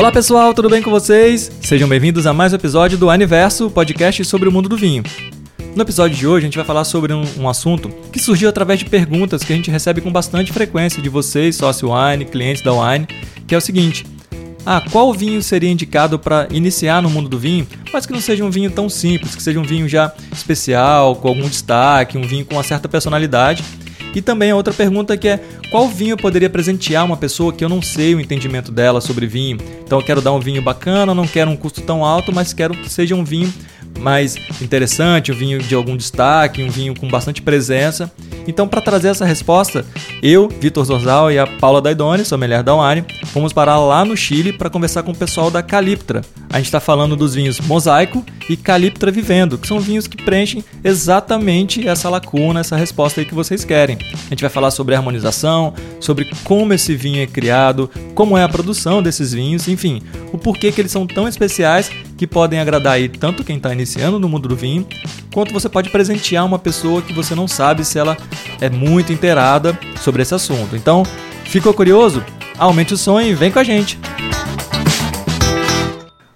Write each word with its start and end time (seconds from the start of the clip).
Olá 0.00 0.10
pessoal, 0.10 0.54
tudo 0.54 0.70
bem 0.70 0.80
com 0.80 0.90
vocês? 0.90 1.52
Sejam 1.60 1.86
bem-vindos 1.86 2.26
a 2.26 2.32
mais 2.32 2.54
um 2.54 2.56
episódio 2.56 2.96
do 2.96 3.10
Aniverso, 3.10 3.70
podcast 3.70 4.24
sobre 4.24 4.48
o 4.48 4.52
mundo 4.52 4.66
do 4.66 4.74
vinho. 4.74 5.02
No 5.76 5.82
episódio 5.82 6.16
de 6.16 6.26
hoje 6.26 6.46
a 6.46 6.48
gente 6.48 6.56
vai 6.56 6.64
falar 6.64 6.84
sobre 6.84 7.12
um, 7.12 7.22
um, 7.36 7.46
assunto 7.46 7.90
que 8.10 8.18
surgiu 8.18 8.48
através 8.48 8.78
de 8.78 8.86
perguntas 8.86 9.44
que 9.44 9.52
a 9.52 9.56
gente 9.56 9.70
recebe 9.70 10.00
com 10.00 10.10
bastante 10.10 10.54
frequência 10.54 11.02
de 11.02 11.10
vocês, 11.10 11.54
sócio 11.54 11.90
Wine, 11.92 12.24
clientes 12.24 12.62
da 12.62 12.72
Wine, 12.72 13.06
que 13.46 13.54
é 13.54 13.58
o 13.58 13.60
seguinte: 13.60 14.06
ah, 14.64 14.82
qual 14.90 15.12
vinho 15.12 15.42
seria 15.42 15.70
indicado 15.70 16.18
para 16.18 16.48
iniciar 16.50 17.02
no 17.02 17.10
mundo 17.10 17.28
do 17.28 17.38
vinho, 17.38 17.68
mas 17.92 18.06
que 18.06 18.12
não 18.14 18.22
seja 18.22 18.42
um 18.42 18.50
vinho 18.50 18.70
tão 18.70 18.88
simples, 18.88 19.36
que 19.36 19.42
seja 19.42 19.60
um 19.60 19.64
vinho 19.64 19.86
já 19.86 20.10
especial, 20.32 21.14
com 21.14 21.28
algum 21.28 21.46
destaque, 21.46 22.16
um 22.16 22.22
vinho 22.22 22.46
com 22.46 22.54
uma 22.54 22.62
certa 22.62 22.88
personalidade 22.88 23.62
e 24.14 24.22
também 24.22 24.50
a 24.50 24.56
outra 24.56 24.72
pergunta 24.72 25.16
que 25.16 25.28
é 25.28 25.40
qual 25.70 25.88
vinho 25.88 26.12
eu 26.12 26.16
poderia 26.16 26.50
presentear 26.50 27.04
uma 27.04 27.16
pessoa 27.16 27.52
que 27.52 27.64
eu 27.64 27.68
não 27.68 27.80
sei 27.80 28.14
o 28.14 28.20
entendimento 28.20 28.72
dela 28.72 29.00
sobre 29.00 29.26
vinho. 29.26 29.58
Então 29.84 29.98
eu 29.98 30.04
quero 30.04 30.20
dar 30.20 30.32
um 30.32 30.40
vinho 30.40 30.62
bacana, 30.62 31.14
não 31.14 31.26
quero 31.26 31.50
um 31.50 31.56
custo 31.56 31.80
tão 31.82 32.04
alto, 32.04 32.32
mas 32.34 32.52
quero 32.52 32.74
que 32.74 32.88
seja 32.88 33.14
um 33.14 33.24
vinho 33.24 33.52
mais 33.98 34.36
interessante, 34.60 35.32
um 35.32 35.34
vinho 35.34 35.58
de 35.58 35.74
algum 35.74 35.96
destaque, 35.96 36.62
um 36.62 36.70
vinho 36.70 36.94
com 36.94 37.08
bastante 37.08 37.42
presença. 37.42 38.10
Então, 38.46 38.66
para 38.66 38.80
trazer 38.80 39.08
essa 39.08 39.24
resposta, 39.24 39.84
eu, 40.22 40.48
Vitor 40.48 40.84
Zorzal 40.84 41.30
e 41.30 41.38
a 41.38 41.46
Paula 41.46 41.80
Daidoni, 41.80 42.24
sommelier 42.24 42.62
da 42.62 42.74
Wine, 42.74 43.04
fomos 43.26 43.52
parar 43.52 43.78
lá 43.78 44.04
no 44.04 44.16
Chile 44.16 44.52
para 44.52 44.70
conversar 44.70 45.02
com 45.02 45.12
o 45.12 45.16
pessoal 45.16 45.50
da 45.50 45.62
Caliptra. 45.62 46.22
A 46.48 46.56
gente 46.56 46.66
está 46.66 46.80
falando 46.80 47.14
dos 47.14 47.34
vinhos 47.34 47.60
Mosaico 47.60 48.24
e 48.48 48.56
Caliptra 48.56 49.10
Vivendo, 49.10 49.56
que 49.56 49.68
são 49.68 49.78
vinhos 49.78 50.08
que 50.08 50.16
preenchem 50.22 50.64
exatamente 50.82 51.86
essa 51.86 52.08
lacuna, 52.08 52.60
essa 52.60 52.76
resposta 52.76 53.20
aí 53.20 53.26
que 53.26 53.34
vocês 53.34 53.64
querem. 53.64 53.98
A 54.26 54.30
gente 54.30 54.40
vai 54.40 54.50
falar 54.50 54.70
sobre 54.72 54.94
harmonização, 54.94 55.74
sobre 56.00 56.28
como 56.42 56.72
esse 56.72 56.96
vinho 56.96 57.22
é 57.22 57.26
criado, 57.26 57.88
como 58.14 58.36
é 58.36 58.42
a 58.42 58.48
produção 58.48 59.02
desses 59.02 59.32
vinhos, 59.32 59.68
enfim, 59.68 60.02
o 60.32 60.38
porquê 60.38 60.72
que 60.72 60.80
eles 60.80 60.90
são 60.90 61.06
tão 61.06 61.28
especiais 61.28 61.90
que 62.20 62.26
podem 62.26 62.60
agradar 62.60 62.92
aí 62.92 63.08
tanto 63.08 63.42
quem 63.42 63.56
está 63.56 63.72
iniciando 63.72 64.18
no 64.18 64.28
mundo 64.28 64.46
do 64.46 64.54
vinho, 64.54 64.86
quanto 65.32 65.54
você 65.54 65.70
pode 65.70 65.88
presentear 65.88 66.44
uma 66.44 66.58
pessoa 66.58 67.00
que 67.00 67.14
você 67.14 67.34
não 67.34 67.48
sabe 67.48 67.82
se 67.82 67.98
ela 67.98 68.14
é 68.60 68.68
muito 68.68 69.10
inteirada 69.10 69.78
sobre 70.02 70.20
esse 70.20 70.34
assunto. 70.34 70.76
Então, 70.76 71.02
ficou 71.44 71.72
curioso? 71.72 72.22
Aumente 72.58 72.92
o 72.92 72.96
som 72.98 73.18
e 73.22 73.32
vem 73.32 73.50
com 73.50 73.58
a 73.58 73.64
gente! 73.64 73.98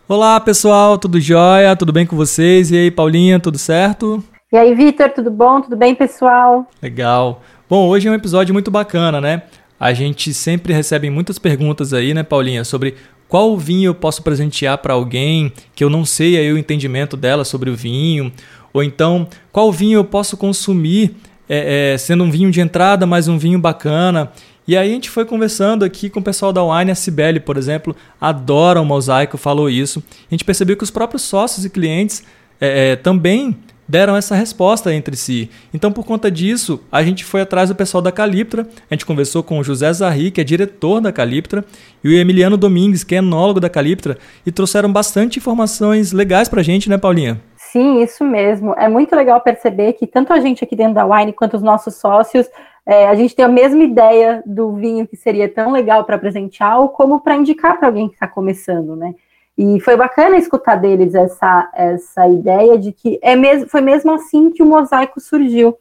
Olá 0.09 0.41
pessoal, 0.41 0.97
tudo 0.97 1.21
jóia? 1.21 1.77
Tudo 1.77 1.93
bem 1.93 2.07
com 2.07 2.17
vocês? 2.17 2.71
E 2.71 2.79
aí, 2.79 2.91
Paulinha, 2.91 3.39
tudo 3.39 3.59
certo? 3.59 4.25
E 4.51 4.57
aí, 4.57 4.75
Vitor, 4.75 5.11
tudo 5.11 5.31
bom? 5.31 5.61
Tudo 5.61 5.77
bem, 5.77 5.95
pessoal? 5.95 6.67
Legal. 6.81 7.43
Bom, 7.69 7.89
hoje 7.89 8.09
é 8.09 8.11
um 8.11 8.15
episódio 8.15 8.55
muito 8.55 8.71
bacana, 8.71 9.21
né? 9.21 9.43
A 9.79 9.93
gente 9.93 10.33
sempre 10.33 10.73
recebe 10.73 11.11
muitas 11.11 11.39
perguntas 11.39 11.93
aí, 11.93 12.15
né, 12.15 12.23
Paulinha, 12.23 12.65
sobre 12.65 12.95
qual 13.29 13.57
vinho 13.57 13.89
eu 13.89 13.95
posso 13.95 14.23
presentear 14.23 14.79
para 14.79 14.95
alguém 14.95 15.53
que 15.75 15.83
eu 15.83 15.91
não 15.91 16.05
sei 16.05 16.37
aí 16.37 16.53
o 16.53 16.59
entendimento 16.59 17.17
dela 17.17 17.45
sobre 17.45 17.71
o 17.71 17.77
vinho? 17.77 18.33
Ou 18.73 18.83
então, 18.83 19.29
qual 19.53 19.73
vinho 19.73 19.99
eu 19.99 20.05
posso 20.05 20.37
consumir 20.37 21.17
é, 21.49 21.93
é, 21.95 21.99
sendo 21.99 22.25
um 22.25 22.31
vinho 22.31 22.51
de 22.51 22.61
entrada, 22.61 23.07
mas 23.07 23.29
um 23.29 23.39
vinho 23.39 23.59
bacana? 23.59 24.33
E 24.67 24.77
aí 24.77 24.91
a 24.91 24.95
gente 24.95 25.11
foi 25.11 25.25
conversando 25.25 25.85
aqui 25.85 26.09
com 26.09 26.21
o 26.21 26.23
pessoal 26.23 26.53
da 26.53 26.65
Wine, 26.65 26.91
a 26.91 26.95
Cibele, 26.95 27.39
por 27.39 27.57
exemplo, 27.57 27.95
adora 28.21 28.81
o 28.81 28.85
mosaico, 28.85 29.37
falou 29.37 29.69
isso. 29.69 30.03
A 30.31 30.35
gente 30.35 30.45
percebeu 30.45 30.77
que 30.77 30.85
os 30.85 30.91
próprios 30.91 31.23
sócios 31.23 31.65
e 31.65 31.71
clientes 31.71 32.25
é, 32.61 32.93
é 32.93 32.97
também 32.97 33.57
deram 33.89 34.17
essa 34.17 34.35
resposta 34.35 34.93
entre 34.93 35.17
si. 35.17 35.51
Então, 35.73 35.93
por 35.93 36.05
conta 36.05 36.31
disso, 36.31 36.81
a 36.91 37.03
gente 37.03 37.25
foi 37.25 37.41
atrás 37.41 37.69
do 37.69 37.75
pessoal 37.75 38.03
da 38.03 38.13
Caliptra, 38.13 38.67
a 38.91 38.95
gente 38.95 39.07
conversou 39.07 39.43
com 39.43 39.59
o 39.59 39.65
José 39.65 39.93
Zarri, 39.93 40.31
que 40.31 40.41
é 40.41 40.45
diretor 40.45 41.01
da 41.01 41.13
Caliptra, 41.13 41.65
e 42.03 42.09
o 42.09 42.13
Emiliano 42.13 42.57
Domingues, 42.57 43.05
que 43.05 43.15
é 43.15 43.19
enólogo 43.19 43.61
da 43.61 43.71
Caliptra, 43.71 44.19
e 44.45 44.53
trouxeram 44.53 44.93
bastante 44.93 45.39
informações 45.39 46.13
legais 46.13 46.49
para 46.49 46.61
a 46.61 46.65
gente, 46.65 46.89
né, 46.89 46.99
Paulinha? 46.99 47.41
Sim, 47.57 48.03
isso 48.03 48.25
mesmo. 48.25 48.75
É 48.79 48.89
muito 48.89 49.17
legal 49.17 49.41
perceber 49.41 49.95
que 49.95 50.07
tanto 50.07 50.33
a 50.33 50.39
gente 50.39 50.63
aqui 50.63 50.77
dentro 50.77 50.95
da 50.95 51.05
Wine 51.05 51.33
quanto 51.33 51.57
os 51.57 51.63
nossos 51.63 51.97
sócios, 51.97 52.47
é, 52.87 53.09
a 53.09 53.15
gente 53.15 53.35
tem 53.35 53.45
a 53.45 53.49
mesma 53.49 53.83
ideia 53.83 54.43
do 54.45 54.75
vinho 54.75 55.07
que 55.09 55.17
seria 55.17 55.49
tão 55.49 55.73
legal 55.73 56.05
para 56.05 56.19
presentear 56.19 56.81
ou 56.81 56.91
como 56.91 57.21
para 57.21 57.37
indicar 57.37 57.79
para 57.79 57.89
alguém 57.89 58.09
que 58.09 58.15
está 58.15 58.29
começando, 58.29 58.95
né? 58.95 59.15
E 59.57 59.79
foi 59.81 59.97
bacana 59.97 60.37
escutar 60.37 60.77
deles 60.77 61.15
essa, 61.15 61.71
essa 61.75 62.29
ideia 62.29 62.77
de 62.77 62.93
que 62.93 63.19
é 63.23 63.37
mesmo, 63.37 63.69
foi 63.69 63.81
mesmo 63.81 64.13
assim 64.13 64.51
que 64.51 64.63
o 64.63 64.67
mosaico 64.67 65.21
surgiu. 65.21 65.77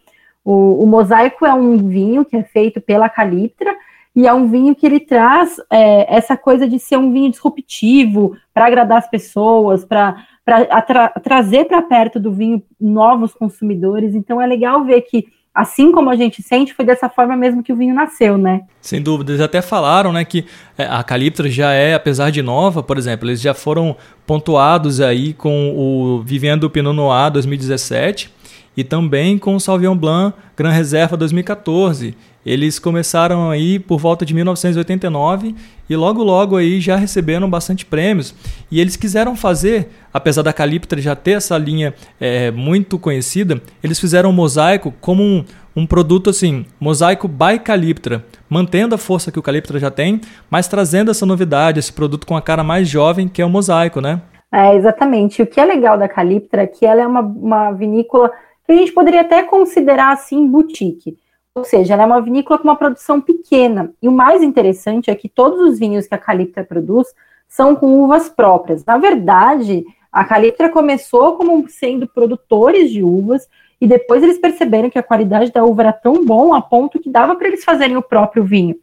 O, 0.46 0.84
o 0.84 0.86
mosaico 0.86 1.46
é 1.46 1.54
um 1.54 1.78
vinho 1.88 2.24
que 2.24 2.36
é 2.36 2.44
feito 2.44 2.80
pela 2.80 3.10
Caliptra 3.10 3.76
e 4.16 4.28
é 4.28 4.34
um 4.34 4.48
vinho 4.48 4.76
que 4.76 4.86
ele 4.86 5.00
traz 5.00 5.56
é, 5.72 6.16
essa 6.16 6.38
coisa 6.38 6.68
de 6.68 6.78
ser 6.78 6.98
um 6.98 7.12
vinho 7.12 7.32
disruptivo 7.32 8.38
para 8.54 8.68
agradar 8.68 9.00
as 9.00 9.10
pessoas, 9.10 9.84
para 9.84 10.24
tra 10.46 11.10
trazer 11.24 11.66
para 11.66 11.82
perto 11.82 12.20
do 12.20 12.32
vinho 12.32 12.62
novos 12.80 13.34
consumidores. 13.34 14.14
Então 14.14 14.40
é 14.40 14.46
legal 14.46 14.84
ver 14.84 15.02
que 15.02 15.26
assim 15.54 15.92
como 15.92 16.10
a 16.10 16.16
gente 16.16 16.42
sente, 16.42 16.74
foi 16.74 16.84
dessa 16.84 17.08
forma 17.08 17.36
mesmo 17.36 17.62
que 17.62 17.72
o 17.72 17.76
vinho 17.76 17.94
nasceu, 17.94 18.38
né? 18.38 18.62
Sem 18.82 19.02
dúvida. 19.02 19.32
Eles 19.32 19.42
até 19.42 19.62
falaram, 19.62 20.12
né, 20.12 20.26
que 20.26 20.46
é, 20.78 20.86
a 20.86 21.04
Caliptra 21.04 21.50
já 21.50 21.72
é, 21.72 21.94
apesar 21.94 22.32
de 22.32 22.42
nova, 22.42 22.82
por 22.82 22.98
exemplo, 22.98 23.30
eles 23.30 23.40
já 23.40 23.54
foram 23.54 23.96
pontuados 24.26 25.00
aí 25.00 25.34
com 25.34 25.74
o 25.76 26.24
Vivendo 26.24 26.70
Pinot 26.70 26.96
Noir 26.96 27.32
2017 27.32 28.32
e 28.76 28.84
também 28.84 29.38
com 29.38 29.56
o 29.56 29.60
Sauvignon 29.60 29.96
Blanc 29.96 30.36
Gran 30.56 30.72
Reserva 30.72 31.18
2014. 31.18 32.16
Eles 32.46 32.78
começaram 32.78 33.50
aí 33.50 33.80
por 33.80 33.98
volta 33.98 34.26
de 34.26 34.34
1989 34.34 35.56
e 35.90 35.96
logo 35.96 36.22
logo 36.24 36.58
aí 36.58 36.82
já 36.82 36.98
receberam 36.98 37.50
bastante 37.50 37.86
prêmios. 37.86 38.36
E 38.70 38.82
eles 38.82 38.98
quiseram 38.98 39.36
fazer, 39.36 39.90
apesar 40.14 40.42
da 40.42 40.52
Caliptra 40.52 41.00
já 41.00 41.16
ter 41.16 41.32
essa 41.32 41.58
linha 41.58 41.94
é, 42.20 42.52
muito 42.52 43.00
conhecida, 43.00 43.62
eles 43.82 44.00
fizeram 44.00 44.30
o 44.30 44.34
mosaico 44.34 44.94
como 45.00 45.24
um, 45.24 45.46
um 45.74 45.86
produto 45.86 46.30
assim, 46.30 46.66
mosaico 46.80 47.30
by 47.30 47.60
Caliptra, 47.64 48.26
mantendo 48.50 48.94
a 48.94 48.98
força 48.98 49.32
que 49.32 49.40
o 49.40 49.44
Caliptra 49.44 49.80
já 49.80 49.90
tem, 49.90 50.20
mas 50.50 50.68
trazendo 50.68 51.12
essa 51.12 51.26
novidade, 51.26 51.80
esse 51.80 51.94
produto 51.94 52.28
com 52.28 52.36
a 52.36 52.42
cara 52.42 52.64
mais 52.64 52.90
jovem 52.90 53.30
que 53.30 53.42
é 53.42 53.46
o 53.46 53.50
mosaico, 53.50 54.02
né? 54.02 54.22
É, 54.52 54.76
exatamente. 54.76 55.42
O 55.42 55.48
que 55.48 55.60
é 55.60 55.66
legal 55.66 55.98
da 55.98 56.08
Caliptra 56.08 56.62
é 56.62 56.68
que 56.68 56.86
ela 56.86 57.02
é 57.02 57.08
uma, 57.08 57.22
uma 57.22 57.72
vinícola 57.72 58.30
que 58.66 58.72
a 58.72 58.76
gente 58.76 58.92
poderia 58.92 59.22
até 59.22 59.44
considerar 59.44 60.14
assim 60.14 60.48
boutique. 60.48 61.18
Ou 61.56 61.64
seja, 61.64 61.94
ela 61.94 62.04
é 62.04 62.06
uma 62.06 62.22
vinícola 62.22 62.58
com 62.58 62.68
uma 62.68 62.76
produção 62.76 63.22
pequena. 63.22 63.94
E 64.02 64.08
o 64.08 64.12
mais 64.12 64.42
interessante 64.42 65.12
é 65.12 65.16
que 65.16 65.30
todos 65.30 65.60
os 65.60 65.78
vinhos 65.78 66.08
que 66.08 66.16
a 66.16 66.18
Caliptra 66.18 66.64
produz 66.64 67.08
são 67.48 67.76
com 67.76 68.04
uvas 68.04 68.30
próprias. 68.30 68.84
Na 68.84 68.98
verdade, 68.98 69.86
a 70.12 70.26
Caliptra 70.26 70.70
começou 70.70 71.38
como 71.38 71.68
sendo 71.70 72.08
produtores 72.08 72.90
de 72.90 73.04
uvas 73.04 73.48
e 73.80 73.88
depois 73.88 74.24
eles 74.24 74.40
perceberam 74.40 74.90
que 74.90 74.98
a 74.98 75.04
qualidade 75.04 75.52
da 75.52 75.64
uva 75.64 75.84
era 75.84 75.94
tão 75.94 76.26
bom 76.26 76.54
a 76.54 76.62
ponto 76.62 77.00
que 77.00 77.10
dava 77.10 77.36
para 77.36 77.48
eles 77.48 77.64
fazerem 77.64 77.98
o 77.98 78.02
próprio 78.02 78.44
vinho. 78.44 78.76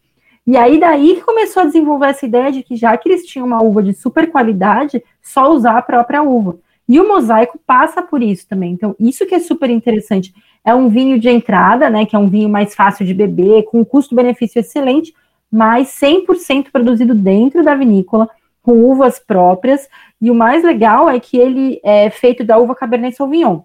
E 0.46 0.56
aí 0.56 0.78
daí 0.78 1.16
que 1.16 1.22
começou 1.22 1.62
a 1.62 1.66
desenvolver 1.66 2.06
essa 2.08 2.26
ideia 2.26 2.52
de 2.52 2.62
que 2.62 2.76
já 2.76 2.96
que 2.96 3.08
eles 3.08 3.26
tinham 3.26 3.46
uma 3.46 3.62
uva 3.62 3.82
de 3.82 3.94
super 3.94 4.30
qualidade, 4.30 5.02
só 5.22 5.50
usar 5.50 5.76
a 5.76 5.82
própria 5.82 6.22
uva. 6.22 6.58
E 6.90 6.98
o 6.98 7.06
mosaico 7.06 7.56
passa 7.64 8.02
por 8.02 8.20
isso 8.20 8.48
também. 8.48 8.72
Então, 8.72 8.96
isso 8.98 9.24
que 9.24 9.36
é 9.36 9.38
super 9.38 9.70
interessante. 9.70 10.34
É 10.64 10.74
um 10.74 10.88
vinho 10.88 11.20
de 11.20 11.28
entrada, 11.28 11.88
né? 11.88 12.04
Que 12.04 12.16
é 12.16 12.18
um 12.18 12.28
vinho 12.28 12.48
mais 12.48 12.74
fácil 12.74 13.06
de 13.06 13.14
beber, 13.14 13.62
com 13.66 13.84
custo-benefício 13.84 14.58
excelente, 14.58 15.14
mas 15.48 15.96
100% 16.02 16.72
produzido 16.72 17.14
dentro 17.14 17.62
da 17.62 17.76
vinícola, 17.76 18.28
com 18.60 18.72
uvas 18.72 19.20
próprias. 19.20 19.88
E 20.20 20.32
o 20.32 20.34
mais 20.34 20.64
legal 20.64 21.08
é 21.08 21.20
que 21.20 21.36
ele 21.38 21.80
é 21.84 22.10
feito 22.10 22.42
da 22.42 22.58
uva 22.58 22.74
Cabernet 22.74 23.16
Sauvignon. 23.16 23.60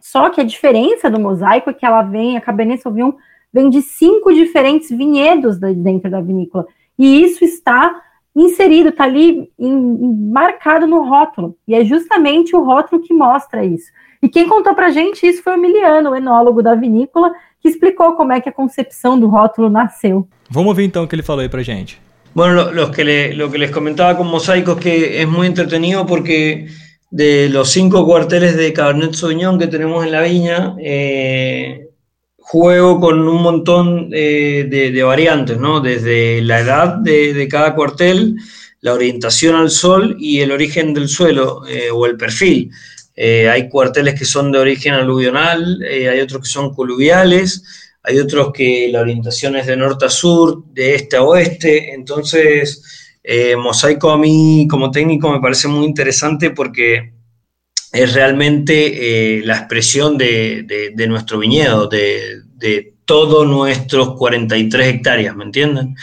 Só 0.00 0.28
que 0.28 0.40
a 0.40 0.44
diferença 0.44 1.08
do 1.08 1.20
mosaico 1.20 1.70
é 1.70 1.72
que 1.72 1.86
ela 1.86 2.02
vem, 2.02 2.36
a 2.36 2.40
Cabernet 2.40 2.82
Sauvignon 2.82 3.12
vem 3.52 3.70
de 3.70 3.82
cinco 3.82 4.34
diferentes 4.34 4.90
vinhedos 4.90 5.60
dentro 5.60 6.10
da 6.10 6.20
vinícola. 6.20 6.66
E 6.98 7.22
isso 7.22 7.44
está 7.44 8.02
inserido, 8.42 8.90
está 8.90 9.04
ali 9.04 9.50
em, 9.58 10.30
marcado 10.30 10.86
no 10.86 11.08
rótulo. 11.08 11.56
E 11.66 11.74
é 11.74 11.84
justamente 11.84 12.54
o 12.54 12.64
rótulo 12.64 13.02
que 13.02 13.14
mostra 13.14 13.64
isso. 13.64 13.90
E 14.22 14.28
quem 14.28 14.48
contou 14.48 14.74
para 14.74 14.90
gente 14.90 15.26
isso 15.26 15.42
foi 15.42 15.54
o 15.54 15.56
Emiliano, 15.56 16.10
o 16.10 16.16
enólogo 16.16 16.62
da 16.62 16.74
vinícola, 16.74 17.32
que 17.60 17.68
explicou 17.68 18.14
como 18.14 18.32
é 18.32 18.40
que 18.40 18.48
a 18.48 18.52
concepção 18.52 19.18
do 19.18 19.28
rótulo 19.28 19.70
nasceu. 19.70 20.28
Vamos 20.50 20.76
ver 20.76 20.84
então 20.84 21.04
o 21.04 21.08
que 21.08 21.14
ele 21.14 21.22
falou 21.22 21.42
aí 21.42 21.48
para 21.48 21.62
gente. 21.62 22.00
Bueno, 22.34 22.54
lo, 22.54 22.72
lo, 22.72 22.90
que 22.90 23.04
le, 23.04 23.34
lo 23.34 23.50
que 23.50 23.58
les 23.58 23.70
comentaba 23.70 24.16
con 24.16 24.28
Mosaico 24.28 24.72
es 24.72 24.78
que 24.78 25.22
es 25.22 25.28
muy 25.28 25.46
entretenido 25.46 26.06
porque 26.06 26.68
de 27.10 27.48
los 27.48 27.70
cinco 27.70 28.04
cuarteles 28.06 28.56
de 28.56 28.72
Cabernet 28.72 29.14
Sauvignon 29.14 29.58
que 29.58 29.66
tenemos 29.66 30.04
en 30.04 30.12
la 30.12 30.22
viña, 30.22 30.76
eh, 30.78 31.87
juego 32.48 32.98
con 32.98 33.28
un 33.28 33.42
montón 33.42 34.08
eh, 34.10 34.66
de, 34.70 35.02
variantes, 35.02 35.58
¿no? 35.58 35.80
Desde 35.80 36.40
la 36.40 36.60
edad 36.60 36.94
de, 36.94 37.46
cada 37.46 37.74
cuartel, 37.74 38.36
la 38.80 38.94
orientación 38.94 39.54
al 39.54 39.70
sol 39.70 40.16
y 40.18 40.40
el 40.40 40.50
origen 40.50 40.94
del 40.94 41.08
suelo 41.08 41.66
eh, 41.68 41.90
o 41.92 42.06
el 42.06 42.16
perfil. 42.16 42.70
Eh, 43.14 43.50
hay 43.50 43.68
cuarteles 43.68 44.18
que 44.18 44.24
son 44.24 44.50
de 44.50 44.60
origen 44.60 44.94
aluvional, 44.94 45.82
hay 45.82 46.20
otros 46.20 46.40
que 46.42 46.48
son 46.48 46.74
coluviales, 46.74 47.64
hay 48.02 48.18
otros 48.18 48.50
que 48.54 48.88
la 48.90 49.02
orientación 49.02 49.54
es 49.56 49.66
de 49.66 49.76
norte 49.76 50.06
a 50.06 50.08
sur, 50.08 50.64
de 50.72 50.94
este 50.94 51.18
a 51.18 51.24
oeste, 51.24 51.92
entonces 51.92 52.82
Mosaico 53.58 54.10
a 54.10 54.16
mí 54.16 54.66
como 54.70 54.90
técnico 54.90 55.30
me 55.30 55.40
parece 55.40 55.68
muy 55.68 55.84
interesante 55.84 56.50
porque 56.50 57.17
es 57.92 58.14
realmente 58.14 59.38
eh, 59.38 59.42
la 59.44 59.56
expresión 59.56 60.18
de, 60.18 60.62
de, 60.64 60.90
de 60.90 61.06
nuestro 61.06 61.38
viñedo, 61.38 61.86
de, 61.86 62.42
de, 62.54 62.94
todos 63.04 63.46
nuestros 63.48 64.14
43 64.16 64.86
hectáreas, 64.86 65.34
¿me 65.34 65.44
entienden? 65.44 65.96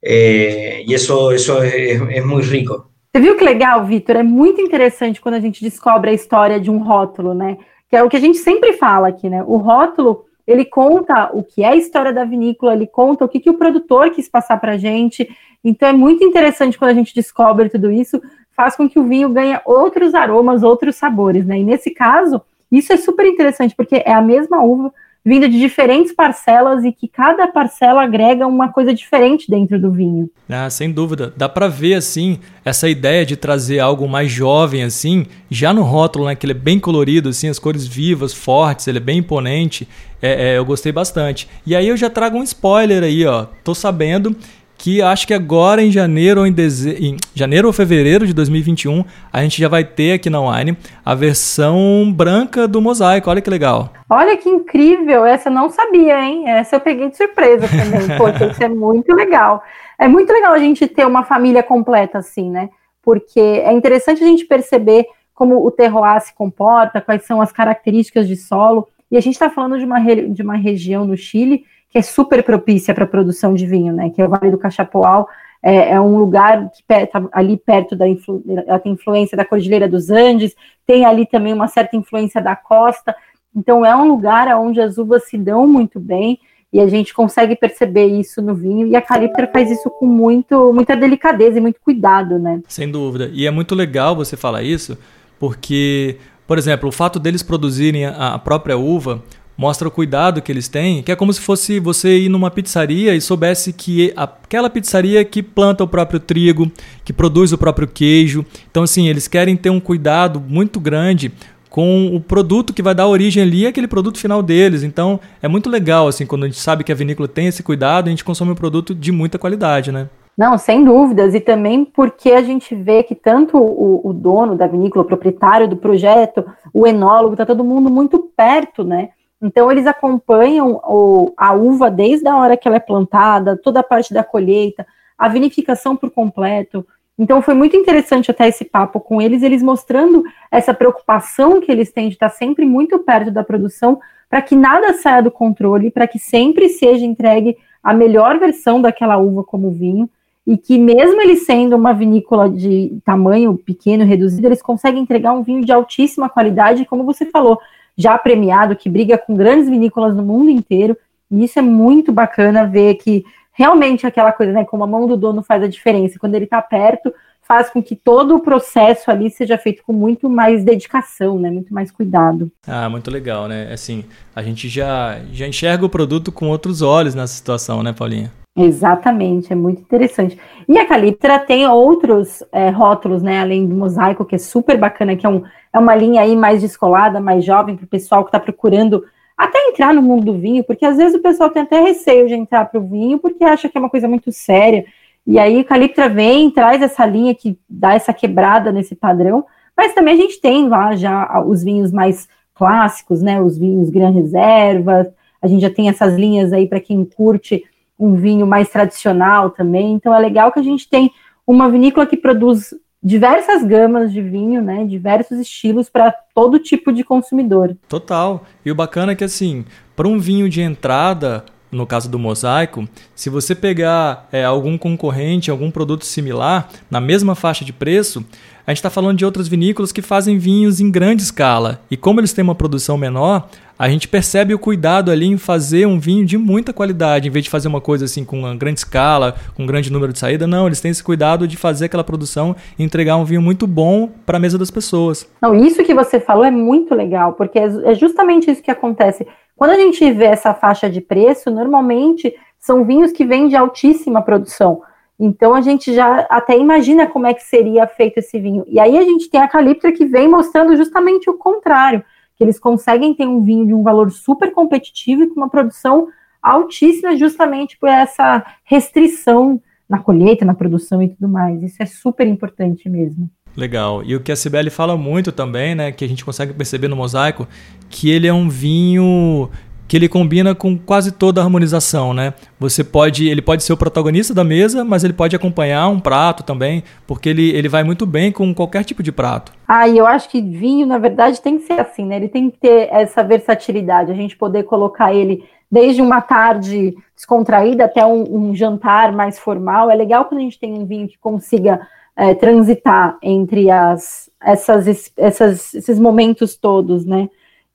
Eh, 0.00 0.82
e 0.86 0.94
isso, 0.94 1.30
isso 1.32 1.62
é, 1.62 1.92
é, 1.92 2.22
muito 2.22 2.48
rico. 2.48 2.90
Você 3.12 3.20
viu 3.20 3.36
que 3.36 3.44
legal, 3.44 3.84
Vitor? 3.84 4.16
É 4.16 4.22
muito 4.22 4.58
interessante 4.58 5.20
quando 5.20 5.34
a 5.34 5.40
gente 5.40 5.62
descobre 5.62 6.10
a 6.10 6.14
história 6.14 6.58
de 6.58 6.70
um 6.70 6.78
rótulo, 6.78 7.34
né? 7.34 7.58
Que 7.90 7.96
é 7.96 8.02
o 8.02 8.08
que 8.08 8.16
a 8.16 8.20
gente 8.20 8.38
sempre 8.38 8.72
fala 8.74 9.08
aqui, 9.08 9.28
né? 9.28 9.42
O 9.46 9.58
rótulo 9.58 10.24
ele 10.46 10.64
conta 10.64 11.28
o 11.34 11.42
que 11.42 11.62
é 11.62 11.68
a 11.68 11.76
história 11.76 12.10
da 12.10 12.24
vinícola, 12.24 12.72
ele 12.72 12.86
conta 12.86 13.26
o 13.26 13.28
que, 13.28 13.38
que 13.38 13.50
o 13.50 13.58
produtor 13.58 14.10
quis 14.10 14.30
passar 14.30 14.58
para 14.58 14.72
a 14.72 14.78
gente. 14.78 15.28
Então 15.62 15.86
é 15.86 15.92
muito 15.92 16.24
interessante 16.24 16.78
quando 16.78 16.92
a 16.92 16.94
gente 16.94 17.14
descobre 17.14 17.68
tudo 17.68 17.90
isso, 17.90 18.18
faz 18.58 18.74
com 18.74 18.90
que 18.90 18.98
o 18.98 19.04
vinho 19.04 19.28
ganhe 19.28 19.56
outros 19.64 20.16
aromas, 20.16 20.64
outros 20.64 20.96
sabores, 20.96 21.46
né? 21.46 21.60
E 21.60 21.62
nesse 21.62 21.92
caso, 21.92 22.42
isso 22.72 22.92
é 22.92 22.96
super 22.96 23.24
interessante, 23.24 23.72
porque 23.72 24.02
é 24.04 24.12
a 24.12 24.20
mesma 24.20 24.64
uva 24.64 24.92
vindo 25.24 25.48
de 25.48 25.60
diferentes 25.60 26.12
parcelas 26.12 26.84
e 26.84 26.90
que 26.90 27.06
cada 27.06 27.46
parcela 27.46 28.02
agrega 28.02 28.48
uma 28.48 28.72
coisa 28.72 28.92
diferente 28.92 29.48
dentro 29.48 29.80
do 29.80 29.92
vinho. 29.92 30.28
Ah, 30.48 30.68
sem 30.70 30.90
dúvida. 30.90 31.32
Dá 31.36 31.48
para 31.48 31.68
ver 31.68 31.94
assim 31.94 32.40
essa 32.64 32.88
ideia 32.88 33.24
de 33.24 33.36
trazer 33.36 33.78
algo 33.78 34.08
mais 34.08 34.28
jovem 34.28 34.82
assim, 34.82 35.26
já 35.48 35.72
no 35.72 35.82
rótulo, 35.82 36.26
né, 36.26 36.34
que 36.34 36.44
ele 36.44 36.52
é 36.52 36.56
bem 36.56 36.80
colorido 36.80 37.28
assim, 37.28 37.48
as 37.48 37.60
cores 37.60 37.86
vivas, 37.86 38.34
fortes, 38.34 38.88
ele 38.88 38.98
é 38.98 39.02
bem 39.02 39.18
imponente. 39.18 39.86
É, 40.20 40.48
é, 40.54 40.58
eu 40.58 40.64
gostei 40.64 40.90
bastante. 40.90 41.48
E 41.64 41.76
aí 41.76 41.86
eu 41.86 41.96
já 41.96 42.10
trago 42.10 42.38
um 42.38 42.42
spoiler 42.42 43.04
aí, 43.04 43.24
ó. 43.24 43.46
Tô 43.62 43.72
sabendo 43.72 44.34
que 44.78 45.02
acho 45.02 45.26
que 45.26 45.34
agora 45.34 45.82
em 45.82 45.90
janeiro 45.90 46.40
ou 46.40 46.46
em, 46.46 46.52
deze... 46.52 46.90
em 47.04 47.16
janeiro 47.34 47.66
ou 47.66 47.72
fevereiro 47.72 48.24
de 48.24 48.32
2021 48.32 49.04
a 49.32 49.42
gente 49.42 49.60
já 49.60 49.68
vai 49.68 49.82
ter 49.84 50.12
aqui 50.12 50.30
na 50.30 50.40
Wine 50.40 50.78
a 51.04 51.14
versão 51.16 52.10
branca 52.14 52.68
do 52.68 52.80
mosaico. 52.80 53.28
Olha 53.28 53.42
que 53.42 53.50
legal. 53.50 53.92
Olha 54.08 54.36
que 54.36 54.48
incrível, 54.48 55.26
essa 55.26 55.48
eu 55.48 55.52
não 55.52 55.68
sabia, 55.68 56.24
hein? 56.24 56.48
Essa 56.48 56.76
eu 56.76 56.80
peguei 56.80 57.10
de 57.10 57.16
surpresa 57.16 57.66
também. 57.68 58.06
Poxa, 58.16 58.46
isso 58.46 58.62
é 58.62 58.68
muito 58.68 59.12
legal. 59.12 59.62
É 59.98 60.06
muito 60.06 60.32
legal 60.32 60.52
a 60.52 60.58
gente 60.58 60.86
ter 60.86 61.04
uma 61.04 61.24
família 61.24 61.62
completa 61.62 62.18
assim, 62.18 62.48
né? 62.48 62.70
Porque 63.02 63.40
é 63.40 63.72
interessante 63.72 64.22
a 64.22 64.26
gente 64.26 64.44
perceber 64.44 65.04
como 65.34 65.66
o 65.66 65.70
terroir 65.72 66.20
se 66.20 66.32
comporta, 66.34 67.00
quais 67.00 67.24
são 67.24 67.40
as 67.40 67.50
características 67.50 68.28
de 68.28 68.36
solo. 68.36 68.86
E 69.10 69.16
a 69.16 69.20
gente 69.20 69.34
está 69.34 69.50
falando 69.50 69.78
de 69.78 69.84
uma, 69.84 70.00
de 70.00 70.42
uma 70.42 70.56
região 70.56 71.04
no 71.04 71.16
Chile 71.16 71.64
que 71.90 71.98
é 71.98 72.02
super 72.02 72.42
propícia 72.42 72.94
para 72.94 73.04
a 73.04 73.08
produção 73.08 73.54
de 73.54 73.66
vinho, 73.66 73.92
né? 73.92 74.10
Que 74.10 74.20
é 74.20 74.26
o 74.26 74.28
Vale 74.28 74.50
do 74.50 74.58
Cachapoal, 74.58 75.28
é, 75.62 75.90
é 75.92 76.00
um 76.00 76.18
lugar 76.18 76.70
que 76.70 76.82
está 76.88 77.22
ali 77.32 77.56
perto 77.56 77.96
da 77.96 78.06
influ, 78.06 78.42
ela 78.66 78.78
tem 78.78 78.92
influência 78.92 79.36
da 79.36 79.44
Cordilheira 79.44 79.88
dos 79.88 80.10
Andes, 80.10 80.54
tem 80.86 81.04
ali 81.04 81.26
também 81.26 81.52
uma 81.52 81.68
certa 81.68 81.96
influência 81.96 82.40
da 82.40 82.54
costa. 82.54 83.14
Então 83.54 83.84
é 83.84 83.94
um 83.96 84.06
lugar 84.06 84.48
onde 84.56 84.80
as 84.80 84.98
uvas 84.98 85.24
se 85.24 85.36
dão 85.36 85.66
muito 85.66 85.98
bem 85.98 86.38
e 86.72 86.80
a 86.80 86.86
gente 86.86 87.14
consegue 87.14 87.56
perceber 87.56 88.06
isso 88.06 88.42
no 88.42 88.54
vinho 88.54 88.86
e 88.86 88.94
a 88.94 89.02
Caliptra 89.02 89.48
faz 89.50 89.70
isso 89.70 89.90
com 89.90 90.06
muito, 90.06 90.72
muita 90.72 90.94
delicadeza 90.94 91.58
e 91.58 91.60
muito 91.60 91.80
cuidado, 91.80 92.38
né? 92.38 92.60
Sem 92.68 92.90
dúvida. 92.90 93.30
E 93.32 93.46
é 93.46 93.50
muito 93.50 93.74
legal 93.74 94.14
você 94.14 94.36
falar 94.36 94.62
isso, 94.62 94.96
porque, 95.40 96.18
por 96.46 96.58
exemplo, 96.58 96.88
o 96.88 96.92
fato 96.92 97.18
deles 97.18 97.42
produzirem 97.42 98.04
a 98.04 98.38
própria 98.38 98.76
uva 98.76 99.22
mostra 99.58 99.88
o 99.88 99.90
cuidado 99.90 100.40
que 100.40 100.52
eles 100.52 100.68
têm, 100.68 101.02
que 101.02 101.10
é 101.10 101.16
como 101.16 101.32
se 101.32 101.40
fosse 101.40 101.80
você 101.80 102.16
ir 102.16 102.28
numa 102.28 102.48
pizzaria 102.48 103.16
e 103.16 103.20
soubesse 103.20 103.72
que 103.72 104.12
aquela 104.16 104.70
pizzaria 104.70 105.24
que 105.24 105.42
planta 105.42 105.82
o 105.82 105.88
próprio 105.88 106.20
trigo, 106.20 106.70
que 107.04 107.12
produz 107.12 107.52
o 107.52 107.58
próprio 107.58 107.88
queijo. 107.88 108.46
Então, 108.70 108.84
assim, 108.84 109.08
eles 109.08 109.26
querem 109.26 109.56
ter 109.56 109.70
um 109.70 109.80
cuidado 109.80 110.40
muito 110.40 110.78
grande 110.78 111.32
com 111.68 112.14
o 112.14 112.20
produto 112.20 112.72
que 112.72 112.82
vai 112.82 112.94
dar 112.94 113.08
origem 113.08 113.42
ali, 113.42 113.66
aquele 113.66 113.88
produto 113.88 114.18
final 114.18 114.44
deles. 114.44 114.84
Então, 114.84 115.18
é 115.42 115.48
muito 115.48 115.68
legal, 115.68 116.06
assim, 116.06 116.24
quando 116.24 116.44
a 116.44 116.46
gente 116.46 116.60
sabe 116.60 116.84
que 116.84 116.92
a 116.92 116.94
vinícola 116.94 117.26
tem 117.26 117.48
esse 117.48 117.62
cuidado, 117.62 118.06
a 118.06 118.10
gente 118.10 118.24
consome 118.24 118.52
um 118.52 118.54
produto 118.54 118.94
de 118.94 119.10
muita 119.10 119.40
qualidade, 119.40 119.90
né? 119.90 120.08
Não, 120.36 120.56
sem 120.56 120.84
dúvidas, 120.84 121.34
e 121.34 121.40
também 121.40 121.84
porque 121.84 122.30
a 122.30 122.42
gente 122.42 122.72
vê 122.72 123.02
que 123.02 123.16
tanto 123.16 123.58
o, 123.58 124.08
o 124.08 124.12
dono 124.12 124.54
da 124.54 124.68
vinícola, 124.68 125.04
o 125.04 125.08
proprietário 125.08 125.66
do 125.66 125.76
projeto, 125.76 126.44
o 126.72 126.86
enólogo, 126.86 127.34
está 127.34 127.44
todo 127.44 127.64
mundo 127.64 127.90
muito 127.90 128.20
perto, 128.36 128.84
né? 128.84 129.08
Então, 129.40 129.70
eles 129.70 129.86
acompanham 129.86 130.80
o, 130.84 131.32
a 131.36 131.52
uva 131.52 131.90
desde 131.90 132.26
a 132.26 132.36
hora 132.36 132.56
que 132.56 132.66
ela 132.66 132.76
é 132.76 132.80
plantada, 132.80 133.56
toda 133.56 133.80
a 133.80 133.84
parte 133.84 134.12
da 134.12 134.24
colheita, 134.24 134.86
a 135.16 135.28
vinificação 135.28 135.94
por 135.94 136.10
completo. 136.10 136.86
Então, 137.16 137.40
foi 137.40 137.54
muito 137.54 137.76
interessante 137.76 138.30
até 138.30 138.48
esse 138.48 138.64
papo 138.64 139.00
com 139.00 139.20
eles, 139.22 139.42
eles 139.42 139.62
mostrando 139.62 140.24
essa 140.50 140.74
preocupação 140.74 141.60
que 141.60 141.70
eles 141.70 141.92
têm 141.92 142.08
de 142.08 142.14
estar 142.14 142.30
sempre 142.30 142.64
muito 142.64 142.98
perto 143.00 143.30
da 143.30 143.44
produção, 143.44 144.00
para 144.28 144.42
que 144.42 144.54
nada 144.54 144.92
saia 144.94 145.22
do 145.22 145.30
controle, 145.30 145.90
para 145.90 146.06
que 146.06 146.18
sempre 146.18 146.68
seja 146.68 147.04
entregue 147.04 147.56
a 147.82 147.94
melhor 147.94 148.38
versão 148.38 148.80
daquela 148.80 149.16
uva 149.18 149.42
como 149.42 149.70
vinho, 149.70 150.08
e 150.46 150.56
que 150.56 150.78
mesmo 150.78 151.20
ele 151.20 151.36
sendo 151.36 151.76
uma 151.76 151.92
vinícola 151.92 152.48
de 152.48 152.98
tamanho 153.04 153.56
pequeno, 153.56 154.04
reduzido, 154.04 154.46
eles 154.46 154.62
conseguem 154.62 155.02
entregar 155.02 155.32
um 155.32 155.42
vinho 155.42 155.64
de 155.64 155.72
altíssima 155.72 156.28
qualidade, 156.28 156.86
como 156.86 157.04
você 157.04 157.26
falou, 157.26 157.58
já 157.98 158.16
premiado, 158.16 158.76
que 158.76 158.88
briga 158.88 159.18
com 159.18 159.34
grandes 159.34 159.68
vinícolas 159.68 160.14
no 160.14 160.22
mundo 160.22 160.48
inteiro. 160.48 160.96
E 161.28 161.44
isso 161.44 161.58
é 161.58 161.62
muito 161.62 162.12
bacana 162.12 162.64
ver 162.64 162.94
que 162.94 163.24
realmente 163.52 164.06
aquela 164.06 164.30
coisa, 164.30 164.52
né, 164.52 164.64
como 164.64 164.84
a 164.84 164.86
mão 164.86 165.08
do 165.08 165.16
dono 165.16 165.42
faz 165.42 165.64
a 165.64 165.66
diferença. 165.66 166.18
Quando 166.18 166.36
ele 166.36 166.44
está 166.44 166.62
perto, 166.62 167.12
faz 167.42 167.68
com 167.70 167.82
que 167.82 167.96
todo 167.96 168.36
o 168.36 168.40
processo 168.40 169.10
ali 169.10 169.30
seja 169.30 169.58
feito 169.58 169.82
com 169.82 169.92
muito 169.92 170.30
mais 170.30 170.62
dedicação, 170.62 171.38
né, 171.40 171.50
muito 171.50 171.74
mais 171.74 171.90
cuidado. 171.90 172.52
Ah, 172.66 172.88
muito 172.88 173.10
legal, 173.10 173.48
né? 173.48 173.72
Assim, 173.72 174.04
a 174.36 174.42
gente 174.42 174.68
já, 174.68 175.18
já 175.32 175.46
enxerga 175.48 175.84
o 175.84 175.88
produto 175.88 176.30
com 176.30 176.48
outros 176.48 176.82
olhos 176.82 177.14
nessa 177.14 177.34
situação, 177.34 177.82
né, 177.82 177.92
Paulinha? 177.92 178.30
Exatamente, 178.60 179.52
é 179.52 179.56
muito 179.56 179.80
interessante. 179.80 180.36
E 180.66 180.76
a 180.76 180.84
Caliptra 180.84 181.38
tem 181.38 181.64
outros 181.68 182.42
é, 182.50 182.70
rótulos, 182.70 183.22
né, 183.22 183.38
além 183.38 183.64
do 183.64 183.74
mosaico, 183.76 184.24
que 184.24 184.34
é 184.34 184.38
super 184.38 184.76
bacana, 184.76 185.14
que 185.14 185.24
é, 185.24 185.28
um, 185.28 185.44
é 185.72 185.78
uma 185.78 185.94
linha 185.94 186.22
aí 186.22 186.34
mais 186.34 186.60
descolada, 186.60 187.20
mais 187.20 187.44
jovem, 187.44 187.76
para 187.76 187.84
o 187.84 187.88
pessoal 187.88 188.24
que 188.24 188.30
está 188.30 188.40
procurando 188.40 189.04
até 189.36 189.56
entrar 189.68 189.94
no 189.94 190.02
mundo 190.02 190.24
do 190.24 190.38
vinho, 190.38 190.64
porque 190.64 190.84
às 190.84 190.96
vezes 190.96 191.14
o 191.16 191.22
pessoal 191.22 191.50
tem 191.50 191.62
até 191.62 191.80
receio 191.80 192.26
de 192.26 192.34
entrar 192.34 192.64
para 192.64 192.80
o 192.80 192.84
vinho, 192.84 193.20
porque 193.20 193.44
acha 193.44 193.68
que 193.68 193.78
é 193.78 193.80
uma 193.80 193.88
coisa 193.88 194.08
muito 194.08 194.32
séria. 194.32 194.84
E 195.24 195.38
aí 195.38 195.60
o 195.60 195.64
Caliptra 195.64 196.08
vem, 196.08 196.50
traz 196.50 196.82
essa 196.82 197.06
linha 197.06 197.36
que 197.36 197.56
dá 197.70 197.94
essa 197.94 198.12
quebrada 198.12 198.72
nesse 198.72 198.96
padrão, 198.96 199.46
mas 199.76 199.94
também 199.94 200.14
a 200.14 200.16
gente 200.16 200.40
tem 200.40 200.68
lá 200.68 200.96
já 200.96 201.40
os 201.46 201.62
vinhos 201.62 201.92
mais 201.92 202.28
clássicos, 202.54 203.22
né, 203.22 203.40
os 203.40 203.56
vinhos 203.56 203.88
Gran 203.88 204.10
Reserva, 204.10 205.14
a 205.40 205.46
gente 205.46 205.62
já 205.62 205.70
tem 205.70 205.88
essas 205.88 206.16
linhas 206.16 206.52
aí 206.52 206.66
para 206.66 206.80
quem 206.80 207.04
curte 207.04 207.62
um 207.98 208.14
vinho 208.14 208.46
mais 208.46 208.68
tradicional 208.68 209.50
também. 209.50 209.94
Então 209.94 210.14
é 210.14 210.18
legal 210.18 210.52
que 210.52 210.60
a 210.60 210.62
gente 210.62 210.88
tem 210.88 211.10
uma 211.46 211.68
vinícola 211.68 212.06
que 212.06 212.16
produz 212.16 212.74
diversas 213.02 213.64
gamas 213.64 214.12
de 214.12 214.20
vinho, 214.20 214.60
né, 214.60 214.84
diversos 214.84 215.38
estilos 215.38 215.88
para 215.88 216.12
todo 216.34 216.58
tipo 216.58 216.92
de 216.92 217.04
consumidor. 217.04 217.76
Total. 217.88 218.44
E 218.64 218.70
o 218.70 218.74
bacana 218.74 219.12
é 219.12 219.14
que 219.14 219.24
assim, 219.24 219.64
para 219.94 220.08
um 220.08 220.18
vinho 220.18 220.48
de 220.48 220.60
entrada, 220.60 221.44
no 221.70 221.86
caso 221.86 222.10
do 222.10 222.18
mosaico, 222.18 222.88
se 223.14 223.28
você 223.28 223.54
pegar 223.54 224.28
é, 224.32 224.44
algum 224.44 224.78
concorrente, 224.78 225.50
algum 225.50 225.70
produto 225.70 226.04
similar 226.04 226.68
na 226.90 227.00
mesma 227.00 227.34
faixa 227.34 227.64
de 227.64 227.72
preço, 227.72 228.24
a 228.66 228.70
gente 228.70 228.78
está 228.78 228.90
falando 228.90 229.16
de 229.16 229.24
outras 229.24 229.48
vinícolas 229.48 229.92
que 229.92 230.02
fazem 230.02 230.36
vinhos 230.36 230.78
em 230.78 230.90
grande 230.90 231.22
escala. 231.22 231.80
E 231.90 231.96
como 231.96 232.20
eles 232.20 232.34
têm 232.34 232.42
uma 232.42 232.54
produção 232.54 232.98
menor, 232.98 233.48
a 233.78 233.88
gente 233.88 234.06
percebe 234.06 234.52
o 234.52 234.58
cuidado 234.58 235.10
ali 235.10 235.24
em 235.24 235.38
fazer 235.38 235.86
um 235.86 235.98
vinho 235.98 236.26
de 236.26 236.36
muita 236.36 236.70
qualidade, 236.72 237.28
em 237.28 237.30
vez 237.30 237.44
de 237.44 237.50
fazer 237.50 237.68
uma 237.68 237.80
coisa 237.80 238.04
assim 238.04 238.24
com 238.24 238.40
uma 238.40 238.54
grande 238.54 238.80
escala, 238.80 239.36
com 239.54 239.62
um 239.62 239.66
grande 239.66 239.90
número 239.90 240.12
de 240.12 240.18
saída. 240.18 240.46
Não, 240.46 240.66
eles 240.66 240.80
têm 240.80 240.90
esse 240.90 241.02
cuidado 241.02 241.48
de 241.48 241.56
fazer 241.56 241.86
aquela 241.86 242.04
produção 242.04 242.54
e 242.78 242.82
entregar 242.82 243.16
um 243.16 243.24
vinho 243.24 243.40
muito 243.40 243.66
bom 243.66 244.10
para 244.26 244.36
a 244.36 244.40
mesa 244.40 244.58
das 244.58 244.70
pessoas. 244.70 245.26
Não, 245.40 245.54
isso 245.54 245.82
que 245.82 245.94
você 245.94 246.20
falou 246.20 246.44
é 246.44 246.50
muito 246.50 246.94
legal, 246.94 247.32
porque 247.34 247.58
é, 247.58 247.66
é 247.84 247.94
justamente 247.94 248.50
isso 248.50 248.62
que 248.62 248.70
acontece. 248.70 249.26
Quando 249.58 249.72
a 249.72 249.76
gente 249.76 250.12
vê 250.12 250.26
essa 250.26 250.54
faixa 250.54 250.88
de 250.88 251.00
preço, 251.00 251.50
normalmente 251.50 252.32
são 252.60 252.84
vinhos 252.84 253.10
que 253.10 253.24
vêm 253.24 253.48
de 253.48 253.56
altíssima 253.56 254.22
produção. 254.22 254.82
Então 255.18 255.52
a 255.52 255.60
gente 255.60 255.92
já 255.92 256.20
até 256.30 256.56
imagina 256.56 257.08
como 257.08 257.26
é 257.26 257.34
que 257.34 257.42
seria 257.42 257.84
feito 257.88 258.18
esse 258.18 258.38
vinho. 258.38 258.64
E 258.68 258.78
aí 258.78 258.96
a 258.96 259.02
gente 259.02 259.28
tem 259.28 259.40
a 259.40 259.48
Caliptra 259.48 259.90
que 259.90 260.06
vem 260.06 260.28
mostrando 260.28 260.76
justamente 260.76 261.28
o 261.28 261.34
contrário, 261.34 262.04
que 262.36 262.44
eles 262.44 262.56
conseguem 262.56 263.12
ter 263.12 263.26
um 263.26 263.42
vinho 263.42 263.66
de 263.66 263.74
um 263.74 263.82
valor 263.82 264.12
super 264.12 264.52
competitivo 264.52 265.24
e 265.24 265.26
com 265.26 265.34
uma 265.34 265.50
produção 265.50 266.06
altíssima 266.40 267.16
justamente 267.16 267.76
por 267.76 267.88
essa 267.88 268.46
restrição 268.62 269.60
na 269.88 269.98
colheita, 269.98 270.44
na 270.44 270.54
produção 270.54 271.02
e 271.02 271.08
tudo 271.08 271.28
mais. 271.28 271.60
Isso 271.64 271.82
é 271.82 271.86
super 271.86 272.28
importante 272.28 272.88
mesmo. 272.88 273.28
Legal. 273.58 274.04
E 274.04 274.14
o 274.14 274.20
que 274.20 274.30
a 274.30 274.36
Cibele 274.36 274.70
fala 274.70 274.96
muito 274.96 275.32
também, 275.32 275.74
né, 275.74 275.90
que 275.90 276.04
a 276.04 276.08
gente 276.08 276.24
consegue 276.24 276.52
perceber 276.52 276.86
no 276.86 276.94
mosaico, 276.94 277.48
que 277.90 278.08
ele 278.08 278.28
é 278.28 278.32
um 278.32 278.48
vinho 278.48 279.50
que 279.88 279.96
ele 279.96 280.08
combina 280.08 280.54
com 280.54 280.78
quase 280.78 281.10
toda 281.10 281.40
a 281.40 281.44
harmonização, 281.44 282.12
né? 282.12 282.34
Você 282.60 282.84
pode, 282.84 283.26
ele 283.26 283.40
pode 283.40 283.64
ser 283.64 283.72
o 283.72 283.76
protagonista 283.76 284.34
da 284.34 284.44
mesa, 284.44 284.84
mas 284.84 285.02
ele 285.02 285.14
pode 285.14 285.34
acompanhar 285.34 285.88
um 285.88 285.98
prato 285.98 286.42
também, 286.42 286.84
porque 287.06 287.30
ele, 287.30 287.50
ele 287.50 287.68
vai 287.68 287.82
muito 287.82 288.04
bem 288.04 288.30
com 288.30 288.54
qualquer 288.54 288.84
tipo 288.84 289.02
de 289.02 289.10
prato. 289.10 289.50
Ah, 289.66 289.88
e 289.88 289.96
eu 289.96 290.06
acho 290.06 290.28
que 290.28 290.42
vinho, 290.42 290.86
na 290.86 290.98
verdade, 290.98 291.40
tem 291.40 291.58
que 291.58 291.64
ser 291.64 291.80
assim, 291.80 292.04
né? 292.04 292.16
Ele 292.16 292.28
tem 292.28 292.50
que 292.50 292.58
ter 292.58 292.88
essa 292.92 293.24
versatilidade, 293.24 294.12
a 294.12 294.14
gente 294.14 294.36
poder 294.36 294.64
colocar 294.64 295.14
ele 295.14 295.42
desde 295.70 296.02
uma 296.02 296.20
tarde 296.20 296.94
descontraída 297.16 297.86
até 297.86 298.04
um, 298.04 298.50
um 298.50 298.54
jantar 298.54 299.10
mais 299.12 299.38
formal. 299.38 299.90
É 299.90 299.94
legal 299.94 300.26
quando 300.26 300.40
a 300.40 300.44
gente 300.44 300.60
tem 300.60 300.74
um 300.74 300.84
vinho 300.84 301.08
que 301.08 301.18
consiga 301.18 301.80
é, 302.14 302.34
transitar 302.34 303.16
entre 303.22 303.70
as, 303.70 304.28
essas, 304.42 305.12
essas, 305.16 305.74
esses 305.74 305.98
momentos 305.98 306.56
todos, 306.56 307.06
né? 307.06 307.30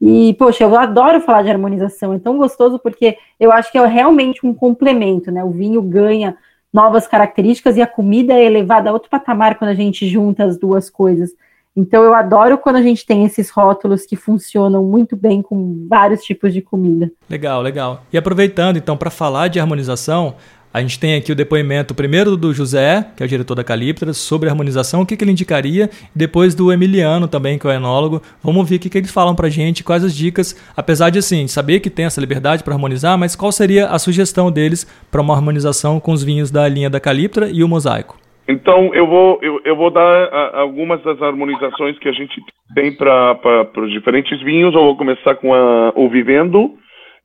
E, 0.05 0.33
poxa, 0.33 0.65
eu 0.65 0.77
adoro 0.77 1.21
falar 1.21 1.43
de 1.43 1.49
harmonização, 1.49 2.13
é 2.13 2.19
tão 2.19 2.37
gostoso 2.37 2.77
porque 2.77 3.17
eu 3.39 3.53
acho 3.53 3.71
que 3.71 3.77
é 3.77 3.85
realmente 3.85 4.45
um 4.45 4.53
complemento, 4.53 5.31
né? 5.31 5.41
O 5.45 5.49
vinho 5.49 5.81
ganha 5.81 6.35
novas 6.73 7.07
características 7.07 7.77
e 7.77 7.81
a 7.81 7.87
comida 7.87 8.33
é 8.33 8.43
elevada 8.43 8.89
a 8.89 8.93
outro 8.93 9.09
patamar 9.09 9.57
quando 9.57 9.71
a 9.71 9.73
gente 9.73 10.05
junta 10.05 10.43
as 10.43 10.57
duas 10.57 10.89
coisas. 10.89 11.31
Então 11.73 12.03
eu 12.03 12.13
adoro 12.13 12.57
quando 12.57 12.75
a 12.75 12.81
gente 12.81 13.05
tem 13.05 13.23
esses 13.23 13.49
rótulos 13.49 14.05
que 14.05 14.17
funcionam 14.17 14.83
muito 14.83 15.15
bem 15.15 15.41
com 15.41 15.87
vários 15.87 16.21
tipos 16.21 16.53
de 16.53 16.61
comida. 16.61 17.09
Legal, 17.29 17.61
legal. 17.61 18.03
E 18.11 18.17
aproveitando 18.17 18.75
então 18.75 18.97
para 18.97 19.09
falar 19.09 19.47
de 19.47 19.57
harmonização, 19.57 20.35
a 20.73 20.81
gente 20.81 20.99
tem 20.99 21.15
aqui 21.15 21.31
o 21.31 21.35
depoimento 21.35 21.93
primeiro 21.93 22.35
do 22.35 22.51
José, 22.51 23.05
que 23.15 23.21
é 23.21 23.25
o 23.25 23.29
diretor 23.29 23.53
da 23.53 23.63
Caliptra, 23.63 24.11
sobre 24.11 24.49
harmonização, 24.49 25.01
o 25.01 25.05
que, 25.05 25.15
que 25.15 25.23
ele 25.23 25.31
indicaria, 25.31 25.87
depois 26.15 26.55
do 26.55 26.73
Emiliano 26.73 27.27
também, 27.27 27.59
que 27.59 27.67
é 27.67 27.69
o 27.69 27.73
enólogo. 27.73 28.21
Vamos 28.43 28.61
ouvir 28.61 28.77
o 28.77 28.79
que, 28.79 28.89
que 28.89 28.97
eles 28.97 29.13
falam 29.13 29.35
para 29.35 29.47
a 29.47 29.51
gente, 29.51 29.83
quais 29.83 30.03
as 30.03 30.15
dicas, 30.15 30.55
apesar 30.75 31.11
de 31.11 31.19
assim, 31.19 31.45
saber 31.47 31.79
que 31.79 31.91
tem 31.91 32.05
essa 32.05 32.19
liberdade 32.19 32.63
para 32.63 32.73
harmonizar, 32.73 33.17
mas 33.19 33.35
qual 33.35 33.51
seria 33.51 33.87
a 33.87 33.99
sugestão 33.99 34.51
deles 34.51 34.83
para 35.11 35.21
uma 35.21 35.35
harmonização 35.35 35.99
com 35.99 36.11
os 36.11 36.23
vinhos 36.23 36.49
da 36.49 36.67
linha 36.67 36.89
da 36.89 36.99
Caliptra 36.99 37.47
e 37.51 37.63
o 37.63 37.67
mosaico? 37.67 38.17
Então, 38.47 38.93
eu 38.95 39.07
vou, 39.07 39.39
eu, 39.41 39.61
eu 39.63 39.75
vou 39.75 39.91
dar 39.91 40.01
a, 40.01 40.59
algumas 40.59 41.01
das 41.03 41.21
harmonizações 41.21 41.97
que 41.99 42.09
a 42.09 42.11
gente 42.11 42.41
tem 42.73 42.91
para 42.91 43.39
os 43.77 43.91
diferentes 43.91 44.41
vinhos. 44.41 44.73
Eu 44.73 44.81
vou 44.81 44.97
começar 44.97 45.35
com 45.35 45.53
a, 45.53 45.93
o 45.95 46.09
Vivendo, 46.09 46.73